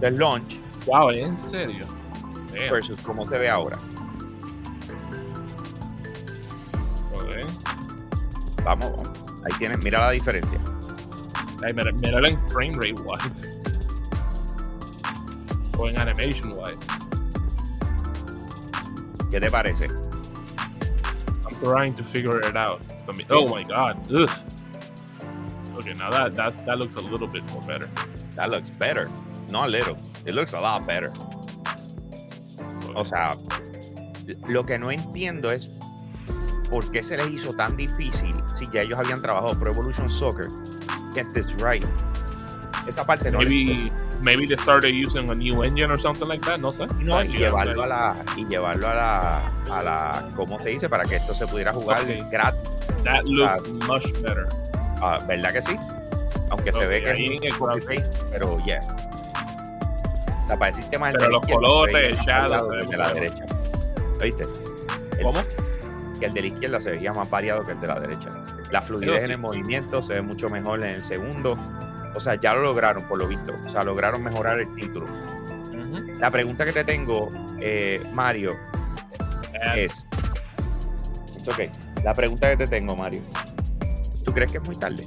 [0.00, 1.84] el launch Wow, ¿en serio?
[2.54, 3.76] Damn, versus cómo se ve ahora.
[8.64, 9.10] Vamos, vamos.
[9.44, 10.58] ahí tienes, mira la diferencia.
[11.64, 13.52] Ay, mira, míralo en frame rate wise.
[15.78, 16.86] O en animation wise.
[19.30, 19.88] ¿Qué te parece?
[21.60, 22.80] Trying to figure it out.
[23.16, 23.96] Me- oh my god.
[24.12, 24.28] Ugh.
[25.78, 27.88] Okay, now that, that that looks a little bit more better.
[28.34, 29.10] That looks better.
[29.50, 29.96] Not a little.
[30.26, 31.10] It looks a lot better.
[32.94, 33.34] O sea,
[34.48, 35.70] lo que no entiendo es
[36.70, 40.50] por qué se les hizo tan difícil si ya ellos habían trabajado Pro Evolution Soccer.
[41.14, 41.84] Get this right.
[42.88, 43.90] Esa parte no les-
[44.20, 46.58] maybe they started using a new engine or something like that.
[46.58, 46.86] No sé.
[47.02, 50.88] No, y llevarlo a la, y llevarlo a la, a la, ¿cómo se dice?
[50.88, 52.30] Para que esto se pudiera jugar Ok.
[52.30, 52.60] gratis.
[53.04, 54.46] That looks much better.
[55.02, 55.76] Ah, ¿Verdad que sí?
[56.50, 57.20] Aunque se Ok, ve que es
[57.52, 58.80] un copy paste, pero yeah.
[60.44, 63.12] O sea, para el sistema Pero los la colores, se el shadow, se de la
[63.12, 63.46] derecha.
[64.22, 64.44] ¿Oíste?
[65.18, 65.40] El- ¿Cómo?
[66.20, 68.28] Que el de la izquierda se veía más variado que el de la derecha.
[68.70, 71.58] La fluidez en el movimiento se ve mucho mejor en el segundo.
[72.16, 73.52] O sea, ya lo lograron, por lo visto.
[73.66, 75.06] O sea, lograron mejorar el título.
[76.18, 78.56] La pregunta que te tengo, eh, Mario,
[79.62, 80.06] And es.
[81.36, 81.70] It's okay.
[82.02, 83.20] La pregunta que te tengo, Mario.
[84.24, 85.02] ¿Tú crees que es muy tarde?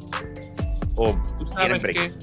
[0.95, 1.95] O Tú sabes break.
[1.95, 2.14] que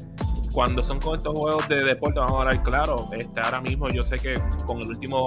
[0.53, 4.03] cuando son con estos juegos de deporte, vamos a hablar claro, este, ahora mismo yo
[4.05, 4.35] sé que
[4.67, 5.27] con el último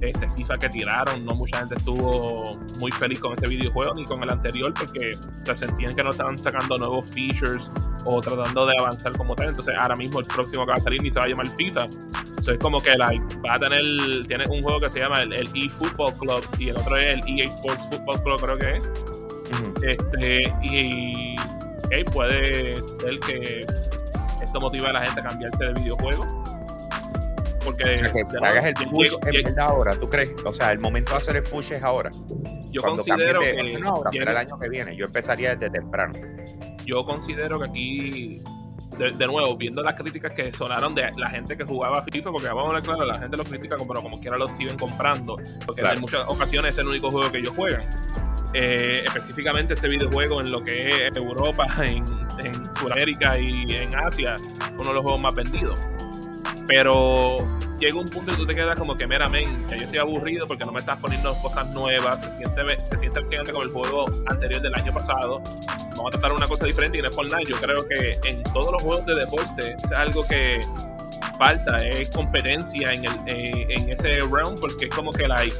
[0.00, 4.22] este, FIFA que tiraron, no mucha gente estuvo muy feliz con ese videojuego ni con
[4.22, 7.70] el anterior porque se sentían que no estaban sacando nuevos features
[8.06, 9.48] o tratando de avanzar como tal.
[9.48, 11.84] Entonces ahora mismo el próximo que va a salir ni se va a llamar FIFA.
[12.38, 13.82] Eso es como que like, va a tener,
[14.26, 17.38] tiene un juego que se llama el, el eFootball Club y el otro es el
[17.38, 18.88] EA Sports Football Club, creo que es.
[19.50, 19.74] Ujú.
[19.82, 23.66] Este, y ok, puede ser que
[24.42, 26.39] esto motive a la gente a cambiarse de videojuego.
[27.64, 30.34] Porque O sea, que de nuevo, hagas el push yo- en verdad ahora, ¿tú crees?
[30.44, 32.10] O sea, el momento de hacer el push es ahora.
[32.70, 34.96] yo Cuando considero de, que no, ahora, será el año que viene.
[34.96, 36.14] Yo empezaría desde temprano.
[36.86, 38.42] yo considero que aquí
[38.98, 42.48] de, de nuevo viendo las críticas que sonaron de la gente que jugaba FIFA porque
[42.48, 45.80] vamos a hablar claro la gente lo critica pero como quiera lo siguen comprando porque
[45.82, 45.94] Claro.
[45.96, 47.82] en muchas ocasiones es el único juego que ellos juegan
[48.52, 52.04] Eh, específicamente este videojuego en lo que es Europa en,
[52.44, 54.34] en Sudamérica y en Asia
[54.74, 55.80] uno de los juegos más vendidos
[56.70, 57.36] pero
[57.80, 60.70] llega un punto y tú te quedas como que meramente yo estoy aburrido porque no
[60.70, 64.74] me estás poniendo cosas nuevas se siente se siente básicamente como el juego anterior del
[64.74, 65.42] año pasado
[65.96, 67.40] vamos a tratar una cosa diferente y no es por nada.
[67.46, 70.66] Yo creo que en todos los juegos de deporte es algo que
[71.38, 75.54] falta, es competencia en, el, eh, en ese realm, porque es como que like,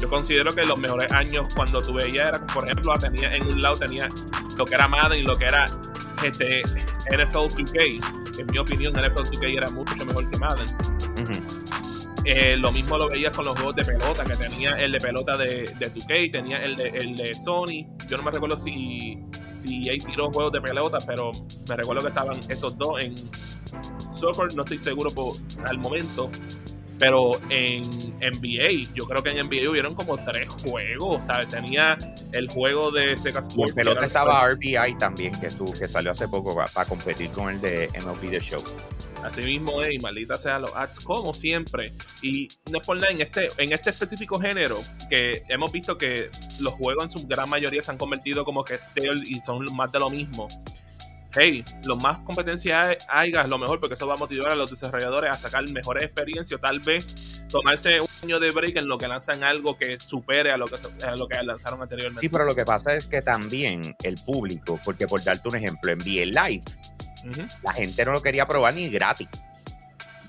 [0.00, 3.62] yo considero que los mejores años cuando tú veías era, por ejemplo, tenía en un
[3.62, 4.08] lado tenía
[4.56, 5.66] lo que era Madden y lo que era
[6.22, 8.38] este NFL 2K.
[8.38, 10.68] En mi opinión, NFL 2K era mucho mejor que Madden.
[12.24, 15.36] Eh, lo mismo lo veías con los juegos de pelota, que tenía el de pelota
[15.36, 17.86] de, de 2K, tenía el de, el de Sony.
[18.08, 19.18] Yo no me recuerdo si,
[19.54, 21.32] si hay tiró juegos de pelota, pero
[21.68, 23.14] me recuerdo que estaban esos dos en
[24.12, 26.30] Soccer, no estoy seguro por, al momento.
[26.98, 27.82] Pero en
[28.18, 31.48] NBA, yo creo que en NBA hubieron como tres juegos, ¿sabes?
[31.48, 31.96] Tenía
[32.32, 33.70] el juego de Sega Y Sports.
[33.70, 37.60] en pelota estaba RBI también, que, tú, que salió hace poco para competir con el
[37.60, 38.62] de MLB The Show.
[39.24, 41.92] Así mismo es, y maldita sea los ads, como siempre.
[42.22, 44.80] Y no es por nada, en este, en este específico género,
[45.10, 46.30] que hemos visto que
[46.60, 49.90] los juegos en su gran mayoría se han convertido como que stale y son más
[49.90, 50.48] de lo mismo.
[51.40, 55.30] Hey, lo más competencia haya, lo mejor, porque eso va a motivar a los desarrolladores
[55.30, 57.06] a sacar mejores experiencias, tal vez
[57.48, 60.76] tomarse un año de break en lo que lanzan algo que supere a lo que,
[61.04, 62.20] a lo que lanzaron anteriormente.
[62.22, 65.92] Sí, pero lo que pasa es que también el público, porque por darte un ejemplo,
[65.92, 66.64] en VA Live,
[67.62, 69.28] la gente no lo quería probar ni gratis.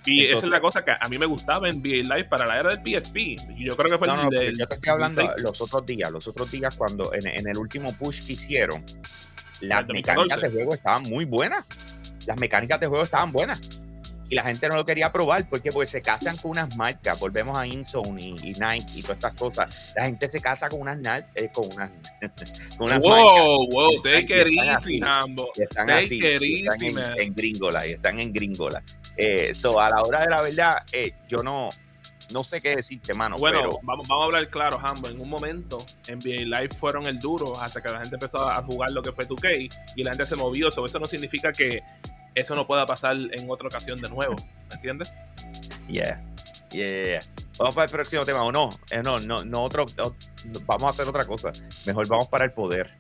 [0.06, 2.60] Y esa es la cosa que a mí me gustaba en VA Live para la
[2.60, 3.36] era del PSP.
[3.58, 5.44] Yo creo que fue No, el no, del- yo te estoy hablando 16.
[5.44, 8.84] los otros días, los otros días cuando en, en el último push que hicieron,
[9.62, 9.94] las El 2014.
[9.94, 11.66] mecánicas de juego estaban muy buenas.
[12.26, 13.60] Las mecánicas de juego estaban buenas.
[14.32, 17.20] Y la gente no lo quería probar porque pues se casan con unas marcas.
[17.20, 19.94] Volvemos a Inzone y, y Nike y todas estas cosas.
[19.96, 21.00] La gente se casa con unas,
[21.34, 21.90] eh, con unas,
[22.78, 23.44] con unas marcas.
[23.44, 25.50] Wow, wow, take it easy, Hambo.
[25.56, 28.84] Están Take así, it están en, en gringola, y están en gringola.
[29.18, 31.70] Eh, so, a la hora de la verdad, eh, yo no,
[32.32, 33.38] no sé qué decirte, mano.
[33.38, 35.08] Bueno, pero vamos, vamos a hablar claro, Hambo.
[35.08, 38.92] En un momento, NBA Live fueron el duro hasta que la gente empezó a jugar
[38.92, 40.70] lo que fue 2K y la gente se movió.
[40.72, 41.82] So, eso no significa que
[42.36, 44.36] eso no pueda pasar en otra ocasión de nuevo.
[44.70, 45.12] ¿Me entiendes?
[45.88, 46.22] Yeah.
[46.72, 47.20] Yeah, yeah.
[47.58, 50.14] Vamos para el próximo tema, o no, Eh, no, no, no otro, o-
[50.66, 51.52] vamos a hacer otra cosa.
[51.86, 52.96] Mejor vamos para el poder.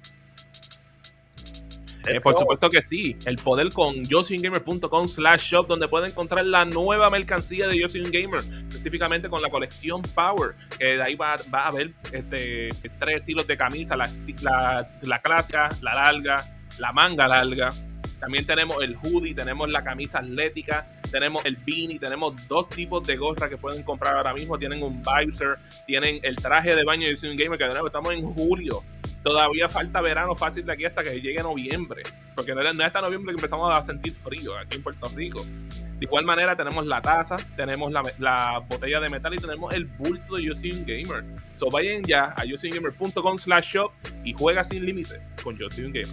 [2.08, 3.18] Eh, por supuesto que sí.
[3.26, 8.40] El poder con yosingamer.com slash shop, donde pueden encontrar la nueva mercancía de Yosin Gamer,
[8.40, 12.70] específicamente con la colección Power, que de ahí va, va a haber este,
[13.00, 14.10] tres estilos de camisa, la,
[14.42, 16.46] la, la clásica, la larga,
[16.78, 17.72] la manga larga.
[18.20, 23.16] También tenemos el hoodie, tenemos la camisa atlética, tenemos el beanie, tenemos dos tipos de
[23.16, 24.58] gorra que pueden comprar ahora mismo.
[24.58, 28.22] Tienen un visor, tienen el traje de baño de Gamer, que de nuevo estamos en
[28.22, 28.84] julio.
[29.24, 32.04] Todavía falta verano fácil de aquí hasta que llegue noviembre.
[32.36, 35.44] Porque no es hasta noviembre que empezamos a sentir frío aquí en Puerto Rico.
[35.44, 39.86] De igual manera, tenemos la taza, tenemos la, la botella de metal y tenemos el
[39.86, 41.26] bulto de Yosin Gamer.
[41.56, 43.92] So vayan ya a yosingamer.com slash shop
[44.24, 46.08] y juega sin límite con Yosin Gamer.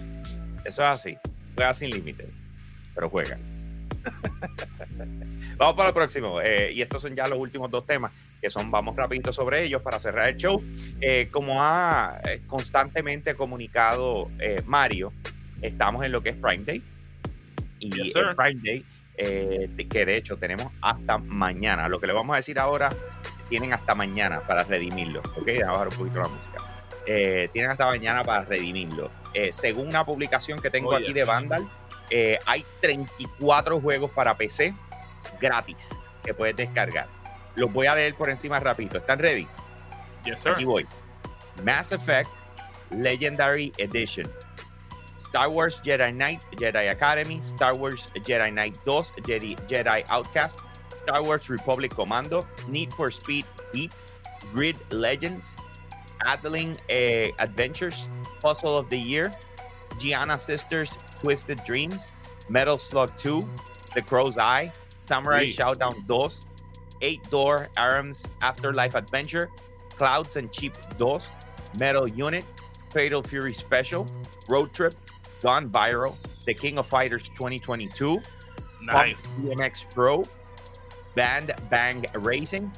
[0.65, 1.17] Eso es así.
[1.55, 2.29] Juega sin límite.
[2.95, 3.39] Pero juega.
[5.57, 6.41] vamos para el próximo.
[6.41, 9.83] eh, y estos son ya los últimos dos temas, que son, vamos rapidito sobre ellos
[9.83, 10.63] para cerrar el show.
[11.01, 15.13] Eh, como ha eh, constantemente comunicado eh, Mario,
[15.63, 16.83] estamos en lo que es Prime Day.
[17.79, 18.85] Y Yes, el Prime Day,
[19.17, 21.89] eh, que de hecho tenemos hasta mañana.
[21.89, 22.91] Lo que le vamos a decir ahora,
[23.49, 25.21] tienen hasta mañana para redimirlo.
[25.37, 26.63] Ok, Vamos a bajar un poquito la música.
[27.07, 29.11] Eh, tienen hasta mañana para redimirlo.
[29.51, 31.15] Según una publicación que tengo Oh, aquí yeah.
[31.15, 31.69] de Vandal,
[32.11, 34.75] eh, hay 34 juegos para PC
[35.41, 37.09] gratis que puedes descargar.
[37.55, 38.99] Los voy a leer por encima rapidito.
[38.99, 39.47] ¿Están ready?
[40.25, 40.53] Yes, sir.
[40.53, 40.87] Aquí voy.
[41.63, 42.31] Mass Effect
[42.91, 44.31] Legendary Edition.
[45.19, 50.61] Star Wars Jedi Knight, Jedi Academy, Star Wars Jedi Knight 2, Jedi, Jedi Outcast,
[51.03, 53.95] Star Wars Republic Commando, Need for Speed Heat,
[54.53, 55.57] Grid Legends,
[56.27, 58.09] Adling eh, Adventures,
[58.41, 59.31] Puzzle of the Year,
[59.99, 60.91] Gianna Sisters
[61.21, 62.13] Twisted Dreams,
[62.49, 63.43] Metal Slug 2,
[63.95, 65.51] The Crow's Eye, Samurai Uy.
[65.51, 66.29] Showdown 2,
[67.03, 69.51] Eight Door Arms Afterlife Adventure,
[69.97, 71.19] Clouds and Cheap 2,
[71.79, 72.45] Metal Unit,
[72.93, 74.07] Fatal Fury Special,
[74.49, 74.95] Road Trip,
[75.43, 78.21] Gone Viral, The King of Fighters 2022,
[78.83, 79.35] Nice.
[79.35, 80.23] Pump BMX Pro,
[81.15, 82.71] Band Bang Racing,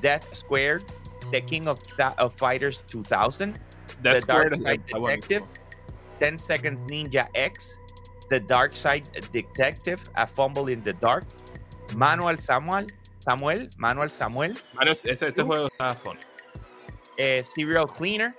[0.00, 0.84] Death Squared,
[1.32, 3.58] The King of, Tha- of Fighters 2000,
[4.02, 4.86] That's The Dark Side.
[4.86, 5.42] Detective,
[6.20, 7.78] 10 Seconds Ninja X,
[8.28, 11.24] The Dark Side Detective, A Fumble in the Dark,
[11.96, 12.86] Manuel Samuel,
[13.18, 16.20] Samuel, Manuel Samuel, Mario, ese, ese juego está funny.
[17.18, 18.34] eh, Serial Cleaner,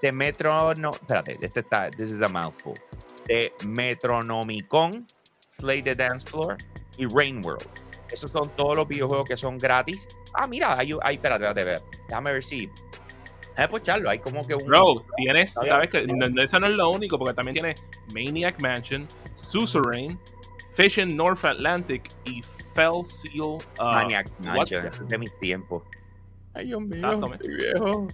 [0.00, 2.74] de Metro, no, espérate, este está, this is a mouthful,
[3.26, 5.06] de Metronomicon,
[5.50, 6.56] Slay the Dance Floor
[6.98, 7.66] y Rain World.
[8.12, 10.06] Esos son todos los videojuegos que son gratis.
[10.34, 11.98] Ah, mira, hay, hay espérate, espérate, espérate.
[12.08, 12.70] déjame ver si,
[13.56, 14.64] déjame pocharlo, hay como que un...
[14.66, 17.74] Bro, tienes, sabes que no- no, eso no es lo único, porque también tiene
[18.14, 20.18] Maniac Mansion, Suzerain,
[20.74, 22.42] Fishing North Atlantic y
[22.74, 23.40] Fell Seal.
[23.42, 25.82] uh, Maniac Mansion, es de mis tiempos.
[26.54, 28.08] Ay, Dios mío, estoy viejo.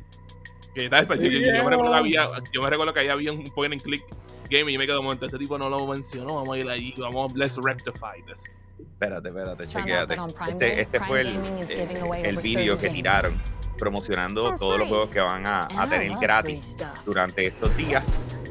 [0.75, 1.07] que, ¿sabes?
[1.07, 1.69] Pues, yo, yo- yo me Viejo.
[1.71, 4.05] recuerdo que había, yo me recuerdo que ahí había un point and click
[4.51, 6.69] game y yo me quedo un momento, este tipo no lo mencionó, vamos a ir
[6.69, 8.63] allí, vamos, let's rectify this.
[8.93, 10.17] Espérate, espérate, chequéate.
[10.49, 11.29] Este, este fue el,
[11.69, 11.89] eh,
[12.25, 13.43] el over vídeo 30 que tiraron
[13.79, 18.05] promocionando todos los juegos que van a, a tener gratis durante estos días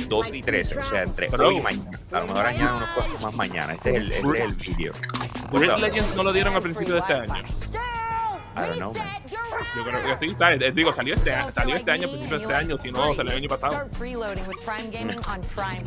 [0.10, 2.00] 2 y 13, o sea, entre hoy y mañana.
[2.12, 3.74] A lo mejor añaden unos cuantos más mañana.
[3.74, 4.92] Este es el, este es el vídeo.
[5.78, 7.44] Legends no lo dieron al principio de este año.
[8.64, 9.07] I don't know, man.
[9.76, 10.62] Yo creo que sí, ¿sabes?
[10.62, 13.14] Eh, Digo, salió este, año- salió este año, al principio de este año, si no,
[13.16, 13.88] salió el año pasado.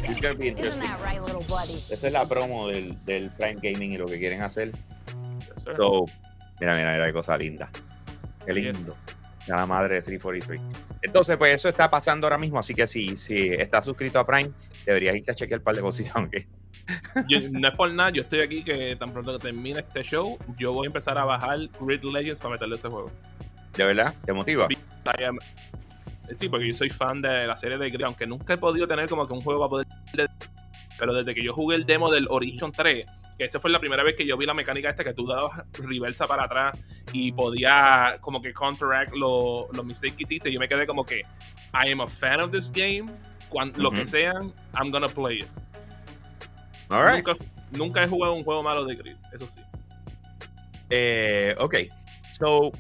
[0.04, 0.82] It's gonna be interesting.
[1.90, 4.72] Esa es la promo del, del Prime Gaming y lo que quieren hacer.
[4.72, 5.74] Yes, sir.
[5.76, 6.04] So,
[6.60, 7.70] mira, mira, mira qué cosa linda.
[8.46, 8.78] Qué Yes.
[8.78, 8.96] lindo.
[9.46, 10.60] Ya la madre de 343.
[11.02, 12.58] Entonces, pues eso está pasando ahora mismo.
[12.60, 14.50] Así que si, si estás suscrito a Prime,
[14.86, 16.12] deberías irte a chequear un par de cositas.
[16.16, 16.46] aunque
[17.28, 20.38] Yo- no es por nada, yo estoy aquí que tan pronto que termine este show,
[20.58, 23.10] yo voy a empezar a bajar Grid Legends para meterle ese juego.
[23.76, 24.14] ¿De verdad?
[24.24, 24.66] ¿Te motiva?
[26.36, 29.08] Sí, porque yo soy fan de la serie de Grid, aunque nunca he podido tener
[29.08, 30.28] como que un juego para poder...
[30.98, 33.04] Pero desde que yo jugué el demo del Origin 3,
[33.38, 35.62] que esa fue la primera vez que yo vi la mecánica esta que tú dabas
[35.72, 36.78] reversa para atrás
[37.12, 41.20] y podía como que counteract lo- los mistakes que hiciste, yo me quedé como que
[41.74, 43.06] I am a fan of this game,
[43.76, 45.46] lo que sean, I'm gonna play it.
[46.92, 47.26] All right.
[47.26, 49.60] Nunca, nunca he jugado un juego malo de Grid, eso sí.
[50.90, 51.76] Eh, ok.
[52.30, 52.72] So,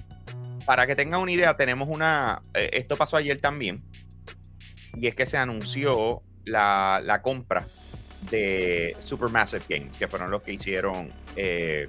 [0.66, 2.40] para que tengan una idea, tenemos una.
[2.54, 3.76] eh, esto pasó ayer también.
[4.94, 7.66] Y es que se anunció la, la compra
[8.30, 11.88] de Supermassive Game, que fueron los que hicieron eh,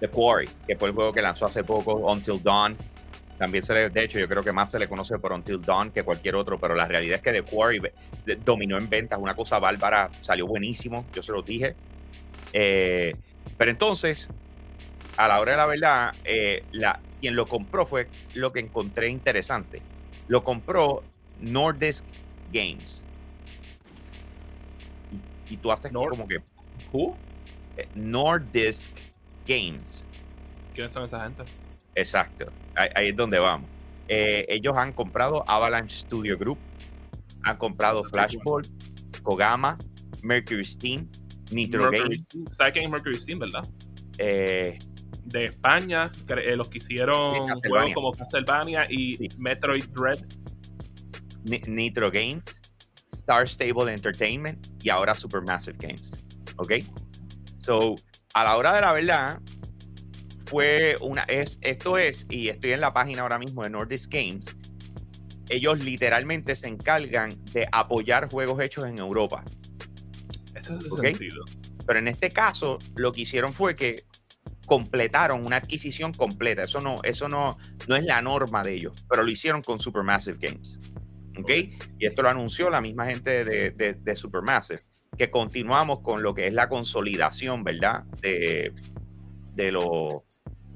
[0.00, 2.76] The Quarry, que fue el juego que lanzó hace poco, Until Dawn.
[3.38, 5.90] También se le, de hecho, yo creo que más se le conoce por Until Dawn
[5.92, 7.80] que cualquier otro, pero la realidad es que The Quarry
[8.44, 11.76] dominó en ventas, una cosa bárbara, salió buenísimo, yo se lo dije.
[12.52, 13.14] Eh,
[13.56, 14.28] pero entonces,
[15.16, 19.08] a la hora de la verdad, eh, la, quien lo compró fue lo que encontré
[19.08, 19.78] interesante.
[20.26, 21.02] Lo compró
[21.40, 22.04] Nordisk
[22.52, 23.04] Games.
[25.48, 26.40] Y, y tú haces Nord- como que
[26.92, 27.16] ¿Who?
[27.76, 28.90] eh, Nordisk
[29.46, 30.04] Games.
[30.74, 31.44] ¿Quiénes son esa gente?
[31.94, 32.44] Exacto,
[32.78, 33.68] ahí, ahí es donde vamos.
[34.08, 36.58] Eh, ellos han comprado Avalanche Studio Group,
[37.42, 38.68] han comprado Flashpoint,
[39.22, 39.76] Kogama,
[40.22, 41.08] Mercury Steam,
[41.50, 42.24] Nitro Games.
[42.50, 43.62] ¿Sabes quién es Mercury Steam, verdad?
[44.18, 44.78] eh,
[45.24, 47.30] De España, cre- eh, los que hicieron
[47.68, 49.28] juegos como Castlevania y Sí.
[49.38, 50.18] Metroid Dread.
[51.44, 52.44] Ni- Nitro Games,
[53.12, 56.12] Star Stable Entertainment y ahora Supermassive Games.
[56.56, 56.72] ¿Ok?
[57.58, 57.94] So,
[58.34, 59.40] a la hora de la verdad,
[60.48, 61.22] fue una.
[61.24, 64.56] Es, esto es, y estoy en la página ahora mismo de Nordisk Games.
[65.48, 69.44] Ellos literalmente se encargan de apoyar juegos hechos en Europa.
[70.54, 71.00] Eso es Ok.
[71.02, 71.44] sentido.
[71.86, 74.02] Pero en este caso, lo que hicieron fue que
[74.66, 76.62] completaron una adquisición completa.
[76.62, 80.36] Eso no, eso no, no es la norma de ellos, pero lo hicieron con Supermassive
[80.38, 80.78] Games.
[81.38, 81.50] ¿Ok?
[81.98, 84.80] Y esto lo anunció la misma gente de, de, de Supermassive,
[85.16, 88.02] que continuamos con lo que es la consolidación, ¿verdad?
[88.20, 88.74] De,
[89.54, 90.24] de, los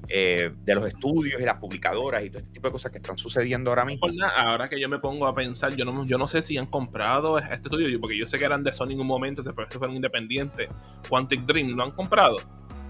[0.09, 3.17] eh, de los estudios y las publicadoras y todo este tipo de cosas que están
[3.17, 4.07] sucediendo ahora mismo.
[4.37, 7.39] Ahora que yo me pongo a pensar, yo no, yo no sé si han comprado
[7.39, 10.69] este estudio, porque yo sé que eran de Sony en un momento, se fueron independientes.
[11.09, 12.37] Quantic Dream, ¿lo han comprado?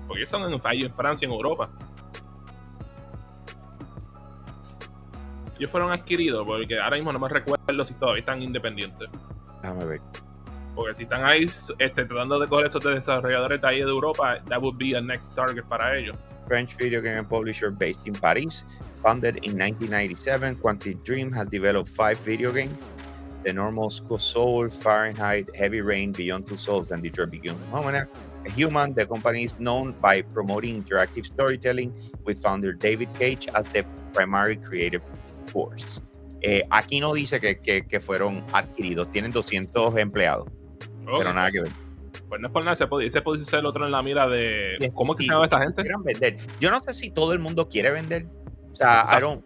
[0.07, 1.71] Porque ellos son en, en Francia, en Europa.
[5.59, 9.09] Ellos fueron adquiridos, porque ahora mismo no me recuerdo si todavía están independientes.
[9.63, 10.01] Déjame ver.
[10.75, 14.61] Porque si están ahí este, tratando de coger esos desarrolladores de ahí de Europa, that
[14.61, 16.17] would be a next target para ellos.
[16.47, 18.65] French video game publisher based in Paris.
[19.03, 22.77] Founded in 1997, Quantic Dream has developed five video games
[23.43, 28.07] The Normal Soul, Fahrenheit, Heavy Rain, Beyond Two Souls, and Detroit Become Human.
[28.55, 31.93] Human, the company is known by promoting interactive storytelling
[32.25, 35.03] with founder David Cage as the primary creative
[35.47, 36.01] force.
[36.43, 40.49] Eh, aquí no dice que, que fueron adquiridos, tienen 200 empleados,
[41.19, 41.73] pero Ok, nada que ver.
[42.29, 44.27] Pues no es por nada, ese puede, ese puede ser el otro en la mira
[44.29, 44.77] de.
[44.81, 45.83] Sí, ¿Cómo es que sí, se llama esta gente?
[46.05, 46.37] vender.
[46.61, 48.27] Yo no sé si todo el mundo quiere vender.
[48.71, 49.45] O sea, I don't-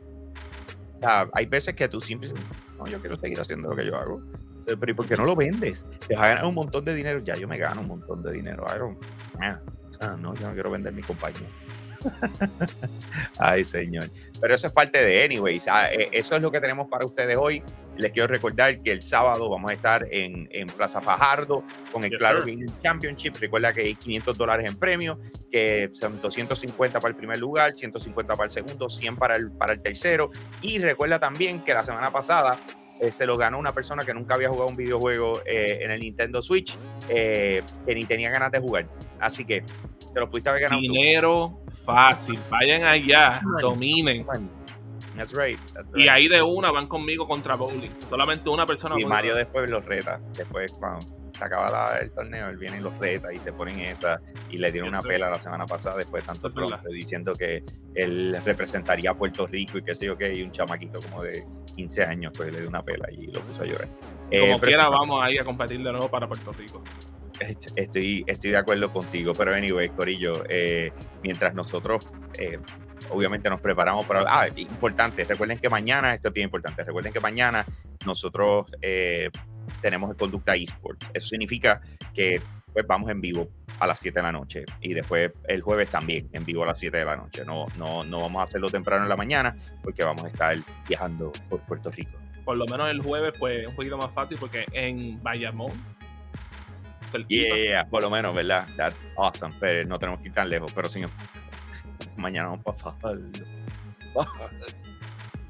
[0.94, 2.44] o sea, hay veces que tú siempre dices,
[2.78, 4.22] no, yo quiero seguir haciendo lo que yo hago.
[4.64, 5.86] Pero ¿y por qué no lo vendes?
[6.08, 7.20] Te vas a ganar un montón de dinero.
[7.20, 8.64] Ya yo me gano un montón de dinero.
[8.68, 8.98] I don't-
[9.40, 11.48] ah, o sea, no, yo no quiero vender mi compañía.
[13.38, 14.10] Ay, señor.
[14.40, 15.66] Pero eso es parte de Anyways.
[15.68, 17.62] Ah, eh, Eso es lo que tenemos para ustedes hoy.
[17.96, 22.10] Les quiero recordar que el sábado vamos a estar en, en Plaza Fajardo con el
[22.10, 22.40] Yes, Claro.
[22.40, 23.34] Gaming Championship.
[23.40, 25.18] Recuerda que hay 500 dólares en premio,
[25.50, 29.72] que son 250 para el primer lugar, 150 para el segundo, 100 para el, para
[29.72, 30.30] el tercero.
[30.60, 32.58] Y recuerda también que la semana pasada
[33.00, 36.00] eh, se lo ganó una persona que nunca había jugado un videojuego eh, en el
[36.00, 36.76] Nintendo Switch,
[37.08, 38.86] eh, que ni tenía ganas de jugar.
[39.20, 39.64] Así que
[40.16, 40.92] te lo pudiste haber ganado tú.
[40.94, 42.38] Dinero fácil.
[42.48, 44.26] Vayan allá, dominen.
[45.14, 45.58] That's right.
[45.74, 47.90] that's Y ahí de una van conmigo contra bowling.
[48.08, 48.94] Solamente una persona.
[48.98, 50.18] Y Mario después los reta.
[50.34, 51.00] Después, cuando
[51.34, 54.22] se acaba la- el torneo, él viene y los reta y se ponen esa.
[54.50, 57.62] Y le dieron una pela la semana pasada, después de tanto pronto, diciendo que
[57.94, 60.32] él representaría a Puerto Rico y qué sé yo qué.
[60.34, 61.44] Y un chamaquito como de
[61.76, 63.88] 15 años, pues le dio una pela y lo puso a llorar.
[64.30, 66.82] Eh, Como pero quiera, vamos ahí a competir de nuevo para Puerto Rico.
[67.40, 72.08] Est- Estoy, estoy de acuerdo contigo, pero anyway, Corillo, eh, mientras nosotros
[72.38, 72.58] eh,
[73.10, 74.24] obviamente nos preparamos para...
[74.26, 77.64] Ah, importante, recuerden que mañana, esto es bien importante, recuerden que mañana
[78.04, 79.30] nosotros eh,
[79.80, 81.02] tenemos el Conducta eSport.
[81.14, 81.80] Eso significa
[82.14, 82.40] que
[82.72, 83.48] pues vamos en vivo
[83.80, 86.78] a las 7 de la noche y después el jueves también en vivo a las
[86.78, 87.42] 7 de la noche.
[87.46, 90.56] No, no, no vamos a hacerlo temprano en la mañana porque vamos a estar
[90.86, 92.12] viajando por Puerto Rico.
[92.44, 95.72] Por lo menos el jueves, pues un poquito más fácil porque en Bayamón.
[97.16, 97.56] Cerquita.
[97.56, 98.66] Yeah, por lo menos, ¿verdad?
[98.76, 99.54] That's awesome.
[99.60, 101.02] Pero no tenemos que ir tan lejos, pero sí.
[102.16, 103.22] Mañana vamos para Fajardo.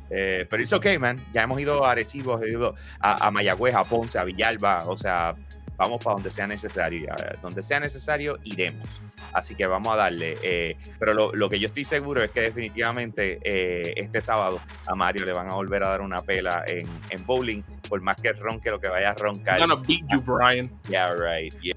[0.09, 1.21] Eh, pero es ok, man.
[1.33, 4.85] Ya hemos ido a Arecibo, hemos ido a, a Mayagüez, a Ponce, a Villalba.
[4.87, 5.35] O sea,
[5.77, 7.15] vamos para donde sea necesario.
[7.43, 8.89] Donde sea necesario, iremos.
[9.33, 10.37] Así que vamos a darle.
[10.43, 14.95] eh, pero lo, lo que yo estoy seguro es que definitivamente eh, este sábado a
[14.95, 17.63] Mario le van a volver a dar una pela en, en bowling.
[17.89, 19.61] Por más que ronque lo que vaya a roncar.
[19.61, 20.71] I'm gonna beat you, Brian.
[20.89, 21.55] Yeah, right.
[21.63, 21.77] Yeah.